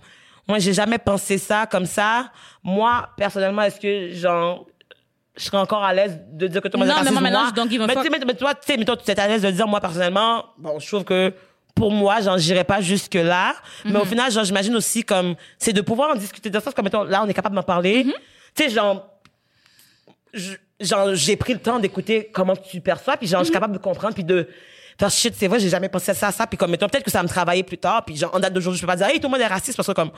[0.49, 2.31] moi, j'ai jamais pensé ça comme ça.
[2.63, 4.65] Moi, personnellement, est-ce que, genre,
[5.37, 7.21] je serais encore à l'aise de dire que tout le monde Non, est mais moi,
[7.21, 8.03] raciste, maintenant, je don't give a mais, fuck.
[8.03, 9.79] tu sais, mais, mais toi, tu sais, mettons, tu es à l'aise de dire, moi,
[9.79, 11.33] personnellement, bon, je trouve que
[11.75, 13.53] pour moi, genre, j'irais pas jusque là.
[13.85, 13.97] Mais Mhm.
[14.01, 17.03] au final, genre, j'imagine aussi comme, c'est de pouvoir en discuter de ça, comme mettons,
[17.03, 18.03] là, on est capable d'en parler.
[18.03, 18.13] Mhm.
[18.55, 19.05] Tu sais, genre,
[20.79, 23.79] genre, j'ai pris le temps d'écouter comment tu perçois, puis genre, je suis capable de
[23.79, 24.47] comprendre, puis de
[24.99, 27.05] faire shit, c'est vrai, j'ai jamais pensé à ça, à ça, puis comme, mettons, peut-être
[27.05, 28.97] que ça va me travailler plus tard, puis genre, en date d'aujourd'hui, je peux pas
[28.97, 30.11] dire, hey, tout le monde est raciste, parce que comme,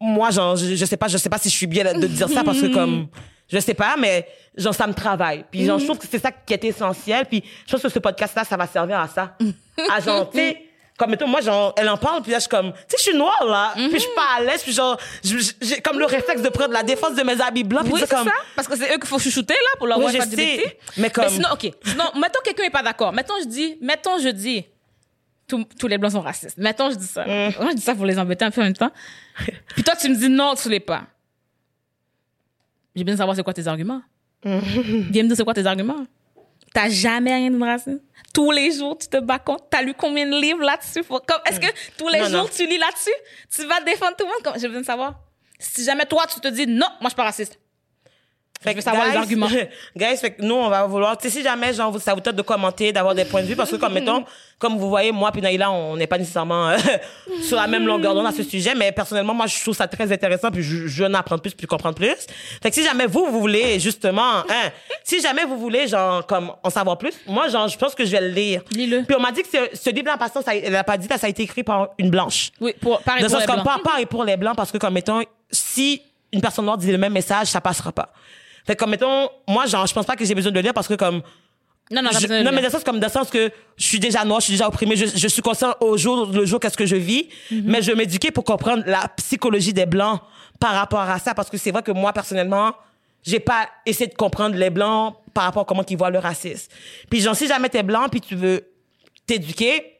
[0.00, 2.28] moi, genre, je, je sais pas, je sais pas si je suis bien de dire
[2.28, 3.08] ça, parce que comme,
[3.48, 5.44] je sais pas, mais genre, ça me travaille.
[5.50, 7.98] Puis genre, je trouve que c'est ça qui est essentiel, puis je pense que ce
[7.98, 9.36] podcast-là, ça va servir à ça.
[9.90, 10.30] à genre,
[10.98, 13.02] comme mettons, moi, genre, elle en parle, puis là, je suis comme, tu sais, je
[13.04, 16.42] suis noire, là, puis je suis pas à l'aise, puis genre, j'ai comme le réflexe
[16.42, 18.34] de prendre la défense de mes habits blancs, puis Oui, c'est comme, ça.
[18.56, 20.78] Parce que c'est eux qu'il faut chouchouter, là, pour leur Oui, je sais.
[20.96, 21.72] Mais comme- sinon, OK.
[21.84, 23.12] Sinon, mettons quelqu'un n'est pas d'accord.
[23.12, 24.66] Mettons, je dis, mettons, je dis,
[25.46, 26.58] tous, tous les blancs sont racistes.
[26.58, 27.24] Mettons, je dis ça.
[27.24, 27.52] Mm.
[27.60, 28.90] Moi, je dis ça pour les embêter un peu en même temps.
[29.74, 31.04] Puis toi, tu me dis non, tu l'es pas.
[32.96, 34.02] J'ai besoin de savoir c'est quoi tes arguments.
[34.44, 34.58] Mm.
[35.10, 36.04] Viens me dire c'est quoi tes arguments.
[36.74, 38.02] T'as jamais rien de raciste.
[38.34, 39.64] Tous les jours, tu te bats contre.
[39.70, 41.02] T'as lu combien de livres là-dessus?
[41.04, 41.66] Comme- Est-ce que
[41.96, 42.48] tous les Non, jours, non.
[42.54, 43.10] tu lis là-dessus?
[43.54, 44.42] Tu vas défendre tout le monde?
[44.44, 45.14] Comme- besoin de savoir.
[45.58, 47.58] Si jamais toi, tu te dis non, moi, je suis pas raciste.
[48.60, 49.46] Fait Je veux savoir les arguments.
[49.96, 52.34] Guys, fait que nous, on va vouloir, tu sais, si jamais, genre, ça vous tente
[52.34, 54.24] de commenter, d'avoir des points de vue, parce que, comme, mettons,
[54.58, 56.76] comme vous voyez, moi puis Naïla, on n'est pas nécessairement euh,
[57.42, 60.10] sur la même longueur d'onde à ce sujet, mais personnellement, moi, je trouve ça très
[60.10, 62.16] intéressant, puis je, je veux en apprendre plus, puis comprendre plus.
[62.60, 64.70] Fait que si jamais vous, vous voulez, justement, hein,
[65.04, 68.10] si jamais vous voulez, genre, comme, en savoir plus, moi, genre, je pense que je
[68.10, 68.62] vais le lire.
[68.72, 69.04] Lis-le.
[69.04, 71.06] Puis on m'a dit que ce, ce livre-là, en passant, ça, elle a pas dit,
[71.06, 72.50] ça a été écrit par une blanche.
[72.60, 73.82] Oui, pour, pareil Dans pour le les sens comme blancs.
[73.84, 76.02] pas, pas et pour les blancs, parce que comme mettons, si
[76.32, 78.10] une personne noire dit le même message, ça passera pas.
[78.68, 80.92] Fait comme mettons, moi, genre, je pense pas que j'ai besoin de lire parce que
[80.94, 81.22] comme,
[81.90, 83.98] Non, non, je- non, mais dans le sens comme dans le sens que je suis
[83.98, 86.76] déjà noire, je suis déjà opprimée, je, je suis conscient au jour le jour qu'est-ce
[86.76, 87.62] que je vis, Mhm.
[87.64, 90.20] mais je vais m'éduquer pour comprendre la psychologie des blancs
[90.60, 92.74] par rapport à ça parce que c'est vrai que moi personnellement,
[93.22, 96.70] j'ai pas essayé de comprendre les blancs par rapport à comment ils voient le racisme.
[97.08, 98.68] Puis genre si jamais t'es blanc puis tu veux
[99.26, 99.96] t'éduquer,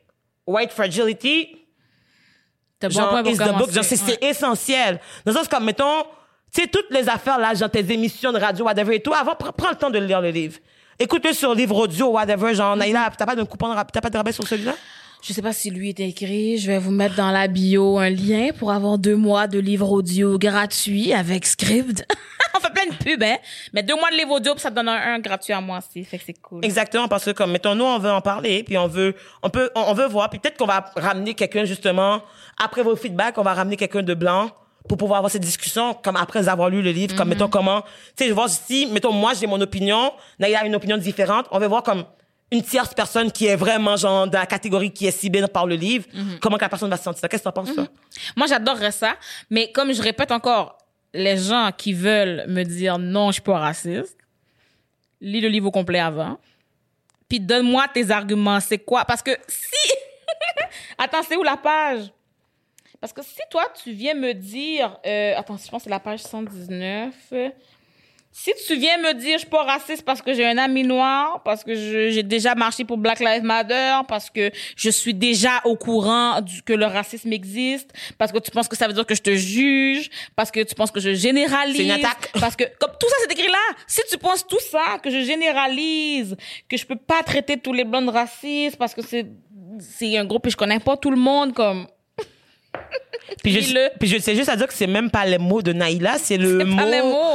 [0.47, 1.57] white fragility,
[2.81, 3.73] T'as bon genre, is the book.
[3.73, 4.19] Genre, c'est, Ouais.
[4.31, 5.01] essentiel.
[5.25, 6.05] Dans le sens comme, mettons,
[6.55, 9.33] tu sais, toutes les affaires, là, genre, tes émissions de radio, whatever et tout, avant,
[9.33, 10.59] pr- prends le temps de lire le livre.
[10.99, 14.33] Écoute-le sur livre audio, whatever, genre, Naïla, t'as pas de coupon, t'as pas de rabais
[14.33, 14.75] sur celui-là?
[15.23, 16.59] Je sais pas si lui est écrit.
[16.59, 19.91] Je vais vous mettre dans la bio un lien pour avoir deux mois de livres
[19.91, 22.05] audio gratuits avec script.
[22.57, 23.37] On fait plein de pubs, hein.
[23.73, 25.79] Mais deux mois de livres audio, puis ça te donne un, un gratuit à moi
[25.79, 26.05] aussi.
[26.05, 26.65] Fait que c'est cool.
[26.65, 29.71] Exactement, parce que comme, mettons, nous, on veut en parler, puis on veut, on peut,
[29.75, 32.23] on, on veut voir, puis peut-être qu'on va ramener quelqu'un, justement,
[32.63, 34.51] après vos feedbacks, on va ramener quelqu'un de blanc
[34.89, 38.25] pour pouvoir avoir cette discussion, comme après avoir lu le livre, comme, mettons, comment, tu
[38.25, 41.59] sais, je vois si, mettons, moi, j'ai mon opinion, Naïla a une opinion différente, on
[41.59, 42.05] veut voir comme
[42.51, 45.75] une tierce personne qui est vraiment, genre, dans la catégorie qui est ciblée par le
[45.75, 46.07] livre,
[46.41, 47.29] comment que la personne va se sentir.
[47.29, 47.87] Qu'est-ce que t'en penses, ça?
[48.37, 49.17] Moi, j'adorerais ça.
[49.51, 50.79] Mais comme je répète encore,
[51.13, 54.17] les gens qui veulent me dire non, je suis pas raciste,
[55.21, 56.39] lis le livre au complet avant.
[57.29, 58.61] Puis donne-moi tes arguments.
[58.61, 59.05] C'est quoi?
[59.05, 59.93] Parce que si...
[60.99, 62.11] Attends, c'est où la page?
[63.01, 64.99] Parce que si toi, tu viens me dire...
[65.07, 67.15] euh, attends, je pense que c'est la page 119.
[68.31, 71.43] Si tu viens me dire je suis pas raciste parce que j'ai un ami noir,
[71.43, 75.77] parce que j'ai déjà marché pour Black Lives Matter, parce que je suis déjà au
[75.77, 79.15] courant du, que le racisme existe, parce que tu penses que ça veut dire que
[79.15, 81.79] je te juge, parce que tu penses que je généralise.
[81.79, 82.31] C'est une attaque.
[82.39, 85.23] Parce que, comme tout ça c'est écrit là, si tu penses tout ça, que je
[85.23, 86.37] généralise,
[86.69, 89.27] que je peux pas traiter tous les blancs de racistes parce que c'est,
[89.81, 91.89] c'est un groupe et je connais pas tout le monde, comme,
[93.43, 95.73] Puis je, puis je tiens juste à dire que c'est même pas les mots de
[95.73, 96.81] Naïla, c'est le mot.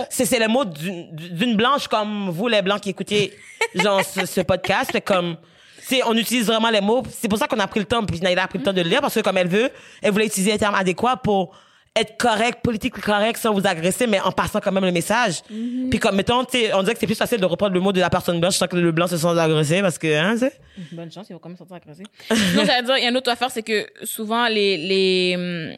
[0.09, 3.31] C'est, c'est les mots d'une, d'une blanche comme vous, les blancs qui écoutez,
[3.75, 4.91] genre, ce, ce podcast.
[5.05, 5.37] Comme,
[5.81, 7.03] c'est, on utilise vraiment les mots.
[7.09, 8.81] C'est pour ça qu'on a pris le temps, puis Naïla a pris le temps de
[8.81, 9.69] le lire, parce que comme elle veut,
[10.01, 11.55] elle voulait utiliser les termes adéquats pour
[11.95, 15.41] être correct, politique correct, sans vous agresser, mais en passant quand même le message.
[15.51, 15.89] Mm-hmm.
[15.89, 18.09] Puis comme, mettons, on dirait que c'est plus facile de reprendre le mot de la
[18.09, 20.53] personne blanche sans que le blanc se sente agressé, parce que, hein, sais.
[20.91, 22.03] Bonne chance, il va quand même sortir agressé.
[22.31, 25.77] Sinon, j'allais dire, il y a une autre affaire, c'est que souvent, les, les, hum,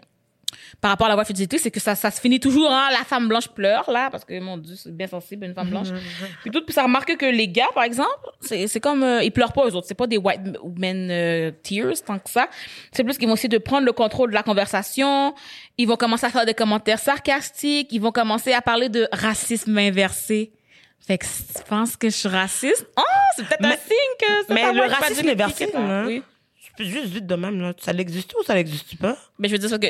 [0.82, 3.04] par rapport à la voix fidélité, c'est que ça, ça se finit toujours, hein, la
[3.04, 5.88] femme blanche pleure, là, parce que, mon Dieu, c'est bien sensible, une femme blanche.
[6.42, 8.10] puis tout, puis ça remarque que les gars, par exemple,
[8.42, 9.88] c'est, c'est comme, euh, ils pleurent pas eux autres.
[9.88, 10.42] C'est pas des white
[10.78, 12.48] men euh, tears, tant que ça.
[12.92, 15.34] C'est plus qu'ils vont essayer de prendre le contrôle de la conversation.
[15.78, 17.88] Ils vont commencer à faire des commentaires sarcastiques.
[17.92, 20.52] Ils vont commencer à parler de racisme inversé.
[21.00, 23.02] Fait que tu penses que je suis raciste, oh,
[23.36, 25.82] c'est peut-être un signe que c'est mais le racisme inversé, part.
[25.82, 26.04] hein.
[26.08, 26.24] Oui.
[26.58, 27.74] Je peux juste vite de même, là.
[27.80, 29.16] Ça l'existe ou ça n'existe pas?
[29.38, 29.88] Mais je veux dire ça que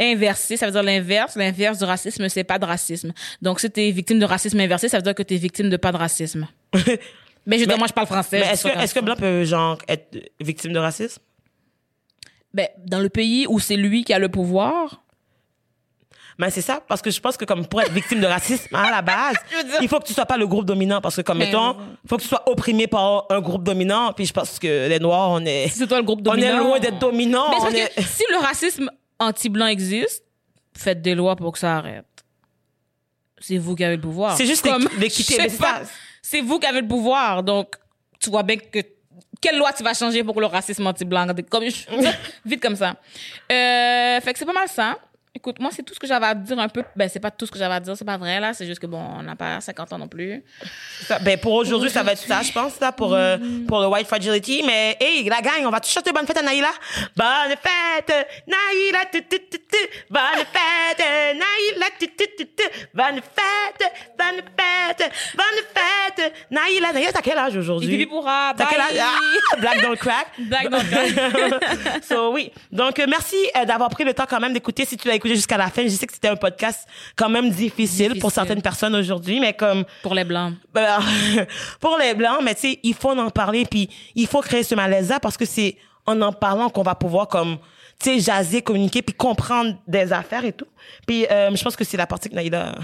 [0.00, 1.36] inversé, ça veut dire l'inverse.
[1.36, 3.12] L'inverse du racisme, c'est pas de racisme.
[3.42, 5.92] Donc, si t'es victime de racisme inversé, ça veut dire que t'es victime de pas
[5.92, 6.46] de racisme.
[7.46, 8.40] Mais je veux dire, moi, je parle français.
[8.40, 11.20] Mais je est-ce que, blanc peut, genre, être victime de racisme?
[12.54, 15.02] Ben, dans le pays où c'est lui qui a le pouvoir,
[16.38, 18.90] Ben, c'est ça, parce que je pense que comme pour être victime de racisme, à
[18.90, 19.34] la base,
[19.64, 21.70] dire- il faut que tu sois pas le groupe dominant, parce que comme, Mais mettons,
[21.72, 21.84] oui.
[22.04, 25.00] il faut que tu sois opprimé par un groupe dominant, puis je pense que les
[25.00, 26.58] Noirs, on est, Si c'est toi le groupe on est dominant.
[26.64, 27.50] loin d'être dominant.
[27.50, 28.88] Mais parce est- que si le racisme
[29.18, 30.24] anti-blanc existe,
[30.76, 32.04] faites des lois pour que ça arrête.
[33.40, 34.36] C'est vous qui avez le pouvoir.
[34.36, 35.48] C'est juste Comme, l'équi- l'équité,
[36.22, 37.42] c'est vous qui avez le pouvoir.
[37.42, 37.76] Donc,
[38.20, 38.80] tu vois bien que
[39.40, 41.64] quelle loi tu vas changer pour que le racisme anti-blanc comme
[42.44, 42.96] vite comme ça.
[43.50, 44.98] Euh, fait que c'est pas mal ça.
[45.38, 46.82] Écoute, moi c'est tout ce que j'avais à dire un peu.
[46.96, 48.52] Ben c'est pas tout ce que j'avais à dire, c'est pas vrai là.
[48.54, 50.42] C'est juste que bon, on n'a pas 50 ans non plus.
[51.02, 53.36] Ça- ben, pour aujourd'hui, ça va être ça, je pense, là, pour, euh,
[53.68, 54.64] pour le White Fragility.
[54.66, 56.72] Mais, hey, la gang, on va tous chanter bonne fête à Naïla?
[57.16, 59.78] Bonne fête, Naïla, tu, tu, tu, tu.
[60.10, 62.64] Bonne fête, Naïla, tu, tu, tu, tu.
[62.92, 66.92] Bonne fête, bonne fête, bonne fête, Naïla.
[66.92, 68.06] Naïla, t'as quel âge aujourd'hui?
[68.06, 68.54] Pourra.
[68.56, 68.98] T'as quel âge?
[69.00, 70.26] Ah, black don't crack.
[70.38, 72.02] Black don't crack.
[72.08, 72.50] so, oui.
[72.72, 74.84] Donc, euh, merci euh, d'avoir pris le temps quand même d'écouter.
[74.84, 77.50] Si tu l'as écouté jusqu'à la fin, je sais que c'était un podcast quand même
[77.50, 80.54] difficile, pour certaines personnes aujourd'hui, mais comme, Pour les blancs.
[80.72, 80.98] ben,
[81.80, 84.74] pour les blancs, mais tu sais, il faut en parler, puis il faut créer ce
[84.74, 85.76] malaise-là parce que c'est
[86.06, 87.58] en en parlant qu'on va pouvoir comme,
[88.00, 90.66] tu sais, jaser, communiquer, puis comprendre des affaires et tout.
[91.06, 92.74] Puis euh, je pense que c'est la partie que Naïla,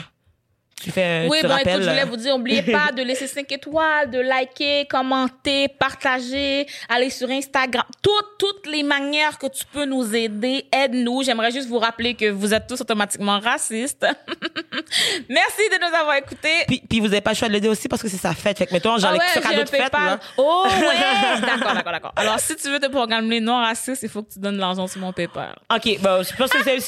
[0.85, 1.69] tu fais, Oui, tu bon, rappelles.
[1.69, 5.69] écoute, je voulais euh, vous dire, n'oubliez pas de laisser 5 étoiles, de liker, commenter,
[5.69, 7.85] partager, aller sur Instagram.
[8.03, 11.23] Toutes, toutes les manières que tu peux nous aider, aide-nous.
[11.23, 14.07] J'aimerais juste vous rappeler que vous êtes tous automatiquement racistes.
[15.29, 16.65] Merci de nous avoir écoutés.
[16.67, 18.59] Puis, puis vous avez pas le choix de l'aider aussi parce que c'est sa fête.
[18.59, 20.19] Fait que mettons, genre, Ah les ouais, cadeau de fête, là.
[20.37, 21.41] Oh ouais!
[21.41, 22.13] D'accord, d'accord, d'accord.
[22.17, 25.01] Alors, si tu veux te programmer non raciste, il faut que tu donnes l'argent sur
[25.01, 25.55] mon PayPal.
[25.75, 26.79] OK, bon, je pense que c'est,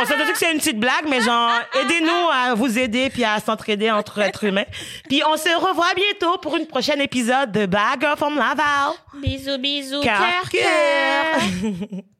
[0.00, 3.37] on s'entend que c'est une petite blague, mais genre, aidez-nous à vous aider puis à
[3.40, 4.66] s'entraider entre êtres humains.
[5.08, 8.92] Puis on se revoit bientôt pour une prochaine épisode de Blague from Laval.
[9.14, 10.48] Bisous, bisous, cœur.
[10.50, 11.40] cœur.